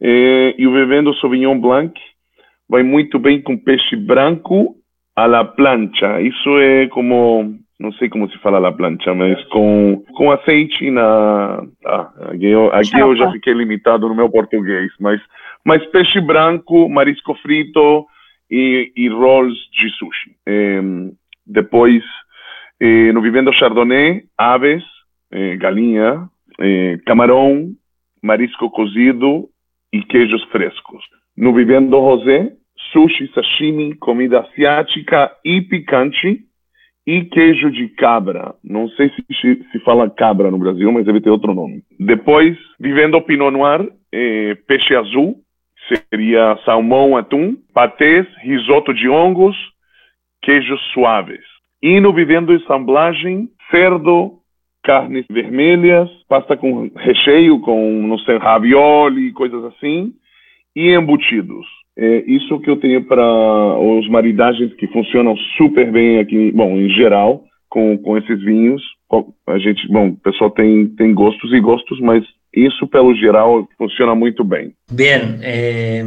eh, 0.01 0.55
e 0.57 0.67
o 0.67 0.73
Vivendo 0.73 1.15
Sauvignon 1.17 1.59
Blanc, 1.59 1.93
vai 2.69 2.83
muito 2.83 3.19
bem 3.19 3.41
com 3.41 3.57
peixe 3.57 3.97
branco 3.97 4.77
à 5.17 5.27
la 5.27 5.45
plancha. 5.45 6.21
Isso 6.21 6.59
é 6.59 6.87
como, 6.89 7.57
não 7.81 7.93
sei 7.93 8.09
como 8.09 8.31
se 8.31 8.39
fala 8.39 8.59
la 8.59 8.73
plancha, 8.73 9.15
mas 9.15 9.43
com, 9.47 10.05
com 10.15 10.31
azeite 10.31 10.91
na... 10.91 11.65
Ah, 11.85 12.13
aqui, 12.33 12.47
eu, 12.47 12.73
aqui 12.73 12.99
eu 12.99 13.17
já 13.17 13.31
fiquei 13.33 13.55
limitado 13.55 14.09
no 14.09 14.15
meu 14.15 14.31
português, 14.31 14.93
mas, 15.01 15.21
mas 15.65 15.85
peixe 15.87 16.21
branco, 16.21 16.89
marisco 16.89 17.35
frito 17.37 18.07
e, 18.51 18.93
e 18.97 19.09
rolls 19.09 19.59
de 19.73 19.91
sushi. 19.91 20.37
É, 20.47 20.81
depois, 21.47 22.05
é, 22.81 23.13
no 23.13 23.23
Vivendo 23.23 23.53
Chardonnay, 23.53 24.25
aves, 24.37 24.85
é, 25.31 25.57
galinha, 25.57 26.29
camarão, 27.07 27.71
marisco 28.23 28.69
cozido 28.71 29.49
e 29.93 30.03
queijos 30.03 30.43
frescos. 30.45 31.05
No 31.39 31.55
Vivendo 31.55 32.01
Rosé, 32.01 32.51
sushi, 32.91 33.31
sashimi, 33.33 33.95
comida 33.95 34.41
asiática 34.41 35.31
e 35.45 35.61
picante 35.63 36.41
e 37.07 37.25
queijo 37.27 37.71
de 37.71 37.91
cabra. 37.91 38.57
Não 38.65 38.89
sei 38.89 39.09
se 39.11 39.65
se 39.71 39.79
fala 39.85 40.11
cabra 40.11 40.51
no 40.51 40.59
Brasil, 40.59 40.91
mas 40.91 41.07
deve 41.07 41.21
ter 41.21 41.31
outro 41.31 41.55
nome. 41.55 41.85
Depois, 42.01 42.59
Vivendo 42.81 43.23
Pinot 43.23 43.53
Noir, 43.53 43.89
eh, 44.13 44.57
peixe 44.67 44.97
azul, 44.97 45.37
seria 46.11 46.59
salmão, 46.65 47.17
atum, 47.17 47.57
patês, 47.73 48.27
risoto 48.43 48.93
de 48.93 49.09
hongos, 49.09 49.57
queijos 50.43 50.81
suaves. 50.93 51.45
E 51.81 52.01
no 52.01 52.13
Vivendo 52.13 52.53
Ensamblagem, 52.53 53.49
cerdo, 53.71 54.41
carnes 54.83 55.25
vermelhas, 55.31 56.11
pasta 56.29 56.57
com 56.57 56.91
recheio, 56.97 57.61
com, 57.61 58.03
não 58.09 58.19
sei, 58.19 58.39
ravioli, 58.39 59.31
coisas 59.33 59.63
assim, 59.67 60.13
e 60.79 60.95
embutidos. 60.95 61.67
É 61.99 62.23
isso 62.29 62.61
que 62.61 62.71
eu 62.71 62.77
tenho 62.77 63.03
para 63.03 63.27
os 63.81 64.09
maridagens 64.09 64.73
que 64.75 64.87
funcionam 64.87 65.35
super 65.57 65.91
bem 65.91 66.21
aqui, 66.21 66.53
bom, 66.53 66.79
em 66.79 66.89
geral, 66.91 67.43
com, 67.69 67.99
com 67.99 68.17
esses 68.17 68.41
vinhos. 68.45 68.81
A 69.49 69.59
gente, 69.59 69.89
bom, 69.89 70.11
o 70.11 70.17
pessoal 70.17 70.51
tem, 70.53 70.87
tem 70.91 71.13
gostos 71.13 71.53
e 71.53 71.59
gostos, 71.59 71.99
mas 72.01 72.23
isso, 72.55 72.87
pelo 72.87 73.13
geral, 73.17 73.69
funciona 73.77 74.15
muito 74.15 74.45
bem. 74.45 74.73
Bien, 74.93 75.41
eh, 75.43 76.05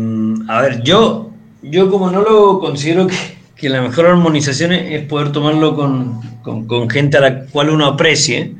a 0.47 0.61
ver, 0.61 0.81
yo, 0.85 1.33
yo 1.61 1.89
como 1.89 2.09
no 2.09 2.21
lo 2.21 2.59
considero 2.59 3.07
que, 3.07 3.15
que 3.57 3.67
la 3.67 3.81
mejor 3.81 4.05
armonización 4.05 4.71
es 4.71 5.01
poder 5.07 5.33
tomarlo 5.33 5.75
con, 5.75 6.21
con, 6.41 6.65
con 6.65 6.89
gente 6.89 7.17
a 7.17 7.21
la 7.21 7.45
cual 7.47 7.69
uno 7.69 7.85
aprecie, 7.85 8.55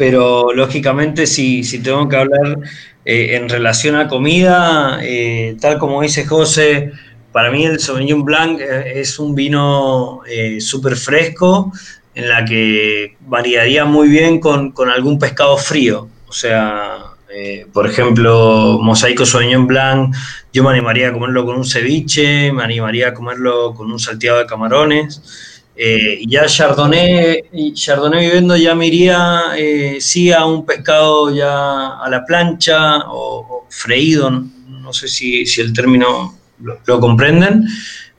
pero 0.00 0.54
lógicamente 0.54 1.26
si, 1.26 1.62
si 1.62 1.80
tengo 1.80 2.08
que 2.08 2.16
hablar 2.16 2.58
eh, 3.04 3.36
en 3.36 3.50
relación 3.50 3.96
a 3.96 4.08
comida, 4.08 4.98
eh, 5.02 5.58
tal 5.60 5.76
como 5.76 6.00
dice 6.00 6.24
José, 6.24 6.92
para 7.32 7.50
mí 7.50 7.66
el 7.66 7.78
Sauvignon 7.78 8.24
Blanc 8.24 8.62
eh, 8.62 8.98
es 8.98 9.18
un 9.18 9.34
vino 9.34 10.22
súper 10.58 10.96
fresco, 10.96 11.70
en 12.14 12.30
la 12.30 12.46
que 12.46 13.18
variaría 13.26 13.84
muy 13.84 14.08
bien 14.08 14.40
con, 14.40 14.72
con 14.72 14.88
algún 14.88 15.18
pescado 15.18 15.58
frío. 15.58 16.08
O 16.26 16.32
sea, 16.32 16.96
por 17.70 17.86
ejemplo, 17.86 18.78
Mosaico 18.80 19.26
Sauvignon 19.26 19.66
Blanc, 19.66 20.16
yo 20.50 20.64
me 20.64 20.70
animaría 20.70 21.10
a 21.10 21.12
comerlo 21.12 21.44
con 21.44 21.56
un 21.56 21.66
ceviche, 21.66 22.50
me 22.52 22.64
animaría 22.64 23.08
a 23.08 23.12
comerlo 23.12 23.74
con 23.74 23.92
un 23.92 23.98
salteado 23.98 24.38
de 24.38 24.46
camarones. 24.46 25.49
Eh, 25.82 26.26
ya 26.28 26.44
Chardonnay, 26.44 27.72
Chardonnay 27.72 28.26
viviendo 28.26 28.54
ya 28.54 28.74
me 28.74 28.86
iría 28.86 29.56
eh, 29.56 29.98
a 30.36 30.44
un 30.44 30.66
pescado 30.66 31.34
ya 31.34 31.96
a 31.96 32.10
la 32.10 32.22
plancha 32.26 32.98
o, 33.08 33.64
freído, 33.70 34.30
no, 34.30 34.92
sé 34.92 35.08
si, 35.08 35.46
si, 35.46 35.62
el 35.62 35.72
término 35.72 36.38
lo, 36.60 37.00
comprenden, 37.00 37.66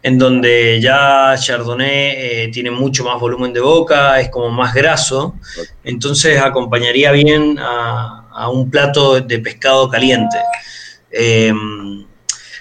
en 0.01 0.18
donde 0.18 0.82
ya 0.82 1.36
Chardonnay 1.38 1.89
eh, 1.91 2.50
tiene 2.51 2.72
mucho 2.72 3.03
más 3.03 3.20
volumen 3.20 3.53
de 3.53 3.60
boca, 3.60 4.20
es 4.20 4.30
como 4.30 4.50
más 4.50 4.74
graso, 4.74 5.36
entonces 5.84 6.41
acompañaría 6.41 7.12
bien 7.12 7.60
a, 7.60 8.27
a 8.32 8.50
un 8.50 8.72
plato 8.72 9.22
de 9.22 9.38
pescado 9.38 9.88
caliente. 9.88 10.39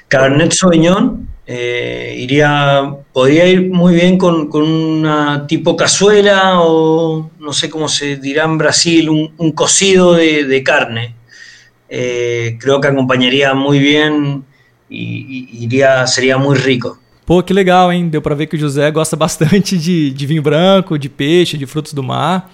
Cabernet 0.08 0.52
Sauvignon 0.52 1.29
eh, 1.52 2.14
iría, 2.16 2.94
podría 3.12 3.44
ir 3.48 3.70
muy 3.72 3.92
bien 3.92 4.16
con, 4.16 4.48
con, 4.48 4.62
una 4.62 5.48
tipo 5.48 5.74
cazuela 5.74 6.60
o 6.60 7.28
no 7.40 7.52
sé 7.52 7.68
cómo 7.68 7.88
se 7.88 8.18
dirá 8.18 8.44
en 8.44 8.56
Brasil, 8.56 9.10
un, 9.10 9.34
un 9.36 9.50
cocido 9.50 10.14
de, 10.14 10.44
de 10.44 10.62
carne. 10.62 11.16
Eh, 11.88 12.56
creo 12.60 12.80
que 12.80 12.86
acompañaría 12.86 13.52
muy 13.52 13.80
bien 13.80 14.44
e, 14.88 14.94
e 14.94 15.64
iria, 15.64 16.06
seria 16.06 16.38
muito 16.38 16.62
rico. 16.62 17.00
Pô, 17.26 17.42
que 17.42 17.52
legal, 17.52 17.92
hein? 17.92 18.08
Deu 18.08 18.22
para 18.22 18.36
ver 18.36 18.46
que 18.46 18.56
o 18.56 18.60
José 18.60 18.88
gosta 18.92 19.16
bastante 19.18 19.76
de, 19.76 20.12
de 20.12 20.26
vinho 20.26 20.42
branco, 20.42 20.96
de 20.96 21.08
peixe, 21.08 21.58
de 21.58 21.66
frutos 21.66 21.92
do 21.92 22.02
mar. 22.04 22.48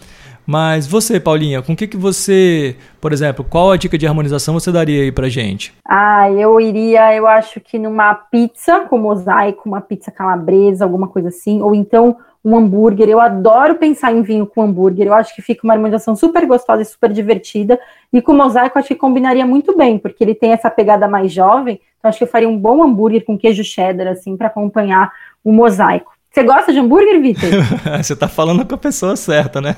Mas 0.46 0.86
você, 0.86 1.18
Paulinha, 1.18 1.60
com 1.60 1.72
o 1.72 1.76
que, 1.76 1.88
que 1.88 1.96
você, 1.96 2.76
por 3.00 3.12
exemplo, 3.12 3.44
qual 3.44 3.72
a 3.72 3.76
dica 3.76 3.98
de 3.98 4.06
harmonização 4.06 4.54
você 4.54 4.70
daria 4.70 5.02
aí 5.02 5.10
pra 5.10 5.28
gente? 5.28 5.74
Ah, 5.84 6.30
eu 6.30 6.60
iria, 6.60 7.14
eu 7.14 7.26
acho 7.26 7.60
que 7.60 7.78
numa 7.78 8.14
pizza 8.14 8.80
com 8.80 8.96
mosaico, 8.96 9.68
uma 9.68 9.80
pizza 9.80 10.10
calabresa, 10.10 10.84
alguma 10.84 11.08
coisa 11.08 11.28
assim, 11.28 11.60
ou 11.60 11.74
então 11.74 12.16
um 12.46 12.56
hambúrguer. 12.56 13.08
Eu 13.08 13.20
adoro 13.20 13.74
pensar 13.74 14.12
em 14.12 14.22
vinho 14.22 14.46
com 14.46 14.62
hambúrguer. 14.62 15.08
Eu 15.08 15.14
acho 15.14 15.34
que 15.34 15.42
fica 15.42 15.66
uma 15.66 15.74
harmonização 15.74 16.14
super 16.14 16.46
gostosa 16.46 16.80
e 16.80 16.84
super 16.84 17.12
divertida. 17.12 17.78
E 18.12 18.22
com 18.22 18.32
mosaico 18.32 18.78
acho 18.78 18.88
que 18.88 18.94
combinaria 18.94 19.44
muito 19.44 19.76
bem, 19.76 19.98
porque 19.98 20.22
ele 20.22 20.34
tem 20.34 20.52
essa 20.52 20.70
pegada 20.70 21.08
mais 21.08 21.32
jovem. 21.32 21.80
Então 21.98 22.08
acho 22.08 22.18
que 22.18 22.24
eu 22.24 22.28
faria 22.28 22.48
um 22.48 22.56
bom 22.56 22.84
hambúrguer 22.84 23.24
com 23.24 23.36
queijo 23.36 23.64
cheddar 23.64 24.06
assim 24.06 24.36
para 24.36 24.46
acompanhar 24.46 25.12
o 25.42 25.50
mosaico. 25.50 26.15
Você 26.36 26.42
gosta 26.42 26.70
de 26.70 26.78
hambúrguer, 26.78 27.18
Vitor? 27.22 27.48
Você 27.96 28.14
tá 28.14 28.28
falando 28.28 28.62
com 28.66 28.74
a 28.74 28.76
pessoa 28.76 29.16
certa, 29.16 29.58
né? 29.58 29.74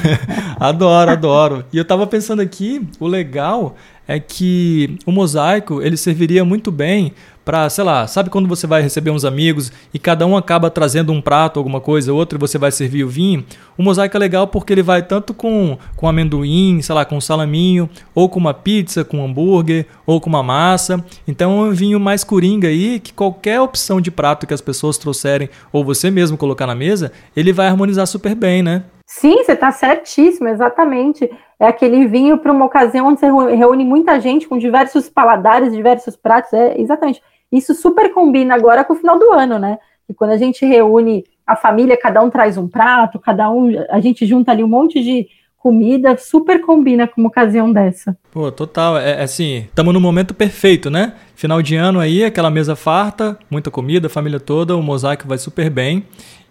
adoro, 0.60 1.10
adoro. 1.10 1.64
E 1.72 1.78
eu 1.78 1.84
tava 1.86 2.06
pensando 2.06 2.42
aqui, 2.42 2.86
o 3.00 3.06
legal 3.06 3.74
é 4.06 4.20
que 4.20 4.98
o 5.06 5.12
mosaico 5.12 5.82
ele 5.82 5.96
serviria 5.96 6.44
muito 6.44 6.70
bem 6.70 7.12
para, 7.44 7.68
sei 7.68 7.84
lá, 7.84 8.06
sabe 8.06 8.30
quando 8.30 8.48
você 8.48 8.66
vai 8.66 8.80
receber 8.80 9.10
uns 9.10 9.24
amigos 9.24 9.70
e 9.92 9.98
cada 9.98 10.26
um 10.26 10.36
acaba 10.36 10.70
trazendo 10.70 11.12
um 11.12 11.20
prato, 11.20 11.58
alguma 11.58 11.80
coisa, 11.80 12.12
outro 12.12 12.38
e 12.38 12.40
você 12.40 12.56
vai 12.56 12.72
servir 12.72 13.04
o 13.04 13.08
vinho? 13.08 13.44
O 13.76 13.82
mosaico 13.82 14.16
é 14.16 14.20
legal 14.20 14.46
porque 14.46 14.72
ele 14.72 14.82
vai 14.82 15.02
tanto 15.02 15.34
com, 15.34 15.76
com 15.94 16.08
amendoim, 16.08 16.80
sei 16.80 16.94
lá, 16.94 17.04
com 17.04 17.20
salaminho, 17.20 17.88
ou 18.14 18.28
com 18.28 18.40
uma 18.40 18.54
pizza, 18.54 19.04
com 19.04 19.18
um 19.18 19.24
hambúrguer, 19.24 19.86
ou 20.06 20.20
com 20.20 20.30
uma 20.30 20.42
massa. 20.42 21.04
Então 21.28 21.66
é 21.66 21.68
um 21.68 21.72
vinho 21.72 22.00
mais 22.00 22.24
coringa 22.24 22.68
aí 22.68 22.98
que 22.98 23.12
qualquer 23.12 23.60
opção 23.60 24.00
de 24.00 24.10
prato 24.10 24.46
que 24.46 24.54
as 24.54 24.62
pessoas 24.62 24.96
trouxerem 24.96 25.50
ou 25.70 25.84
você 25.84 26.10
mesmo 26.10 26.38
colocar 26.38 26.66
na 26.66 26.74
mesa, 26.74 27.12
ele 27.36 27.52
vai 27.52 27.66
harmonizar 27.66 28.06
super 28.06 28.34
bem, 28.34 28.62
né? 28.62 28.84
Sim, 29.06 29.44
você 29.44 29.52
está 29.52 29.70
certíssimo, 29.70 30.48
exatamente. 30.48 31.30
É 31.58 31.66
aquele 31.66 32.06
vinho 32.06 32.38
para 32.38 32.52
uma 32.52 32.64
ocasião 32.64 33.06
onde 33.06 33.20
você 33.20 33.28
reúne 33.28 33.84
muita 33.84 34.20
gente 34.20 34.48
com 34.48 34.58
diversos 34.58 35.08
paladares, 35.08 35.72
diversos 35.72 36.16
pratos. 36.16 36.52
É 36.52 36.80
exatamente. 36.80 37.22
Isso 37.50 37.74
super 37.74 38.12
combina 38.12 38.54
agora 38.54 38.84
com 38.84 38.92
o 38.92 38.96
final 38.96 39.18
do 39.18 39.32
ano, 39.32 39.58
né? 39.58 39.78
E 40.08 40.14
quando 40.14 40.32
a 40.32 40.36
gente 40.36 40.64
reúne 40.66 41.24
a 41.46 41.56
família, 41.56 41.96
cada 41.96 42.22
um 42.22 42.30
traz 42.30 42.56
um 42.56 42.68
prato, 42.68 43.18
cada 43.18 43.50
um, 43.50 43.70
a 43.90 44.00
gente 44.00 44.26
junta 44.26 44.50
ali 44.50 44.64
um 44.64 44.68
monte 44.68 45.02
de 45.02 45.28
comida, 45.64 46.14
super 46.18 46.60
combina 46.60 47.08
com 47.08 47.22
uma 47.22 47.28
ocasião 47.28 47.72
dessa. 47.72 48.14
Pô, 48.30 48.52
total. 48.52 48.98
É, 48.98 49.12
é 49.12 49.22
assim, 49.22 49.64
estamos 49.66 49.94
no 49.94 50.00
momento 50.00 50.34
perfeito, 50.34 50.90
né? 50.90 51.14
Final 51.34 51.62
de 51.62 51.74
ano 51.74 52.00
aí, 52.00 52.22
aquela 52.22 52.50
mesa 52.50 52.76
farta, 52.76 53.38
muita 53.50 53.70
comida, 53.70 54.10
família 54.10 54.38
toda, 54.38 54.76
o 54.76 54.82
mosaico 54.82 55.26
vai 55.26 55.38
super 55.38 55.70
bem. 55.70 56.04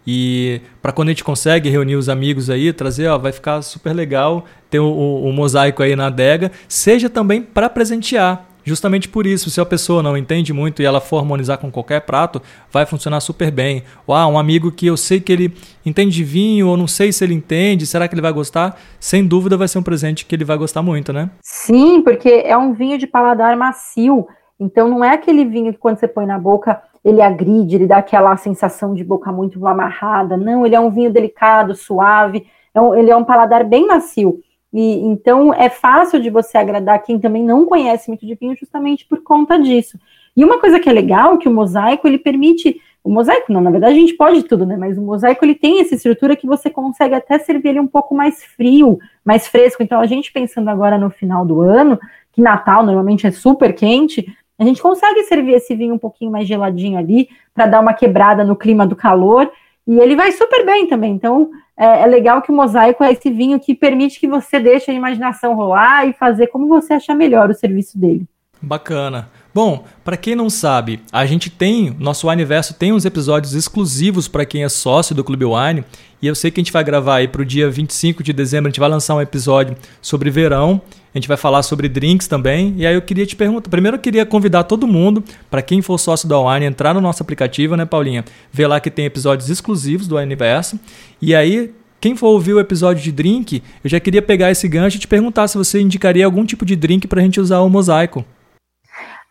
E 0.06 0.62
para 0.82 0.92
quando 0.92 1.10
a 1.10 1.12
gente 1.12 1.24
consegue 1.24 1.70
reunir 1.70 1.96
os 1.96 2.10
amigos 2.10 2.50
aí, 2.50 2.74
trazer, 2.74 3.08
ó, 3.08 3.20
vai 3.20 3.32
ficar 3.32 3.62
super 3.62 3.94
legal 3.94 4.46
ter 4.68 4.80
o, 4.80 4.86
o, 4.88 5.30
o 5.30 5.32
mosaico 5.32 5.84
aí 5.84 5.96
na 5.96 6.08
adega, 6.08 6.52
seja 6.68 7.08
também 7.08 7.40
para 7.40 7.70
presentear. 7.70 8.50
Justamente 8.64 9.10
por 9.10 9.26
isso, 9.26 9.50
se 9.50 9.60
a 9.60 9.66
pessoa 9.66 10.02
não 10.02 10.18
entende 10.18 10.54
muito 10.54 10.82
e 10.82 10.86
ela 10.86 11.02
for 11.02 11.18
harmonizar 11.18 11.58
com 11.58 11.72
qualquer 11.72 12.02
prato, 12.02 12.42
vai 12.72 12.86
funcionar 12.86 13.20
super 13.20 13.52
bem. 13.52 13.84
Ou 14.08 14.16
ah, 14.16 14.28
um 14.28 14.38
amigo 14.38 14.72
que 14.72 14.88
eu 14.88 14.96
sei 14.96 15.20
que 15.20 15.32
ele 15.32 15.54
entende 15.86 16.16
de 16.16 16.24
vinho, 16.24 16.68
ou 16.68 16.78
não 16.78 16.88
sei 16.88 17.12
se 17.12 17.24
ele 17.24 17.34
entende, 17.34 17.86
será 17.86 18.08
que 18.08 18.16
ele 18.16 18.22
vai 18.22 18.32
gostar? 18.32 18.80
Sem 19.00 19.26
dúvida 19.26 19.58
vai 19.58 19.68
ser 19.68 19.80
um 19.80 19.84
presente 19.84 20.26
que 20.26 20.36
ele 20.36 20.46
vai 20.46 20.58
gostar 20.58 20.82
muito, 20.82 21.12
né? 21.12 21.30
Sim, 21.42 22.02
porque 22.02 22.44
é 22.46 22.58
um 22.58 22.74
vinho 22.74 22.98
de 22.98 23.06
paladar 23.06 23.56
macio. 23.58 24.28
Então 24.60 24.88
não 24.88 25.04
é 25.04 25.12
aquele 25.12 25.44
vinho 25.44 25.74
que 25.74 25.80
quando 25.80 26.00
você 26.00 26.08
põe 26.08 26.26
na 26.26 26.40
boca 26.40 26.82
ele 27.04 27.22
agride, 27.22 27.76
ele 27.76 27.88
dá 27.88 27.98
aquela 27.98 28.36
sensação 28.38 28.94
de 28.94 29.04
boca 29.04 29.32
muito 29.32 29.66
amarrada. 29.68 30.38
Não, 30.38 30.66
ele 30.66 30.76
é 30.76 30.80
um 30.80 30.90
vinho 30.90 31.12
delicado, 31.12 31.76
suave, 31.76 32.48
é 32.74 32.80
um, 32.80 32.96
ele 32.96 33.12
é 33.12 33.16
um 33.16 33.26
paladar 33.26 33.64
bem 33.66 33.86
macio. 33.86 34.40
E 34.74 34.96
então 35.06 35.54
é 35.54 35.70
fácil 35.70 36.20
de 36.20 36.30
você 36.30 36.58
agradar 36.58 37.04
quem 37.04 37.20
também 37.20 37.44
não 37.44 37.66
conhece 37.66 38.10
muito 38.10 38.26
de 38.26 38.34
vinho 38.34 38.56
justamente 38.58 39.06
por 39.06 39.22
conta 39.22 39.60
disso. 39.60 40.00
E 40.36 40.44
uma 40.44 40.60
coisa 40.60 40.80
que 40.80 40.90
é 40.90 40.92
legal, 40.92 41.38
que 41.38 41.48
o 41.48 41.54
mosaico 41.54 42.08
ele 42.08 42.18
permite, 42.18 42.82
o 43.04 43.10
mosaico 43.10 43.54
não, 43.54 43.62
na 43.62 43.70
verdade 43.70 43.94
a 43.96 44.00
gente 44.00 44.16
pode 44.16 44.42
tudo, 44.44 44.66
né? 44.66 44.76
Mas 44.76 44.98
o 44.98 45.02
mosaico 45.02 45.46
ele 45.46 45.54
tem 45.54 45.80
essa 45.80 45.94
estrutura 45.94 46.36
que 46.36 46.48
você 46.48 46.72
consegue 46.72 47.14
até 47.14 47.38
servir 47.38 47.70
ele 47.70 47.80
um 47.80 47.88
pouco 47.88 48.16
mais 48.16 48.44
frio, 48.44 48.98
mais 49.24 49.48
fresco. 49.48 49.84
Então 49.84 50.02
a 50.02 50.08
gente 50.08 50.34
pensando 50.34 50.70
agora 50.70 50.98
no 50.98 51.12
final 51.12 51.46
do 51.46 51.62
ano, 51.62 52.00
que 52.32 52.42
Natal 52.42 52.84
normalmente 52.84 53.28
é 53.28 53.32
super 53.32 53.76
quente, 53.76 54.26
a 54.58 54.64
gente 54.64 54.82
consegue 54.82 55.24
servir 55.24 55.54
esse 55.54 55.76
vinho 55.76 55.96
um 55.96 56.00
pouquinho 56.00 56.32
mais 56.32 56.48
geladinho 56.48 56.98
ali, 56.98 57.30
para 57.54 57.68
dar 57.68 57.80
uma 57.80 57.94
quebrada 57.94 58.44
no 58.44 58.56
clima 58.56 58.88
do 58.88 58.96
calor, 58.96 59.52
e 59.86 60.00
ele 60.00 60.16
vai 60.16 60.32
super 60.32 60.66
bem 60.66 60.88
também. 60.88 61.14
Então, 61.14 61.52
é, 61.78 62.04
é, 62.04 62.06
legal 62.06 62.42
que 62.42 62.52
o 62.52 62.56
mosaico 62.56 63.04
é 63.04 63.12
esse 63.12 63.30
vinho 63.30 63.60
que 63.60 63.74
permite 63.74 64.20
que 64.20 64.28
você 64.28 64.60
deixe 64.60 64.92
a 64.92 64.94
imaginação 64.94 65.56
rolar 65.56 66.08
e 66.08 66.14
fazer 66.14 66.48
como 66.48 66.68
você 66.68 66.94
achar 66.94 67.16
melhor 67.16 67.50
o 67.50 67.54
serviço 67.54 67.98
dele. 67.98 68.26
Bacana. 68.62 69.30
Bom, 69.54 69.84
para 70.06 70.16
quem 70.16 70.36
não 70.36 70.50
sabe, 70.50 71.02
a 71.12 71.26
gente 71.26 71.50
tem, 71.50 71.96
nosso 72.00 72.30
Universo 72.30 72.74
tem 72.74 72.94
uns 72.94 73.04
episódios 73.06 73.54
exclusivos 73.54 74.28
para 74.28 74.46
quem 74.46 74.64
é 74.64 74.70
sócio 74.70 75.14
do 75.14 75.24
Clube 75.24 75.46
Wine, 75.46 75.84
e 76.22 76.28
eu 76.28 76.34
sei 76.34 76.50
que 76.50 76.60
a 76.60 76.64
gente 76.64 76.72
vai 76.72 76.84
gravar 76.84 77.18
aí 77.18 77.28
pro 77.28 77.46
dia 77.46 77.70
25 77.70 78.24
de 78.24 78.32
dezembro, 78.32 78.68
a 78.68 78.72
gente 78.72 78.80
vai 78.80 78.90
lançar 78.90 79.14
um 79.14 79.22
episódio 79.22 79.76
sobre 80.02 80.32
verão, 80.32 80.82
a 81.14 81.18
gente 81.20 81.28
vai 81.28 81.38
falar 81.38 81.62
sobre 81.62 81.88
drinks 81.88 82.28
também, 82.28 82.74
e 82.78 82.88
aí 82.88 82.96
eu 82.96 83.02
queria 83.02 83.26
te 83.26 83.36
perguntar, 83.36 83.70
primeiro 83.70 83.98
eu 83.98 84.02
queria 84.02 84.26
convidar 84.26 84.64
todo 84.64 84.88
mundo, 84.88 85.24
para 85.52 85.62
quem 85.62 85.82
for 85.82 86.00
sócio 86.00 86.28
da 86.28 86.40
Wine, 86.40 86.66
entrar 86.66 86.94
no 86.94 87.02
nosso 87.02 87.22
aplicativo, 87.22 87.76
né, 87.76 87.86
Paulinha? 87.86 88.26
Ver 88.52 88.66
lá 88.66 88.80
que 88.80 88.90
tem 88.90 89.06
episódios 89.06 89.50
exclusivos 89.50 90.08
do 90.08 90.16
Universo, 90.16 90.80
e 91.24 91.36
aí 91.36 91.74
quem 92.04 92.18
for 92.18 92.28
ouvir 92.28 92.54
o 92.54 92.60
episódio 92.60 93.02
de 93.02 93.14
drink, 93.14 93.64
eu 93.82 93.90
já 93.90 93.98
queria 93.98 94.22
pegar 94.22 94.52
esse 94.52 94.68
gancho 94.68 94.98
e 94.98 95.00
te 95.00 95.08
perguntar 95.08 95.48
se 95.48 95.58
você 95.58 95.80
indicaria 95.80 96.26
algum 96.26 96.46
tipo 96.46 96.66
de 96.66 96.76
drink 96.76 97.08
para 97.08 97.22
a 97.22 97.24
gente 97.24 97.40
usar 97.40 97.62
o 97.62 97.70
mosaico. 97.70 98.26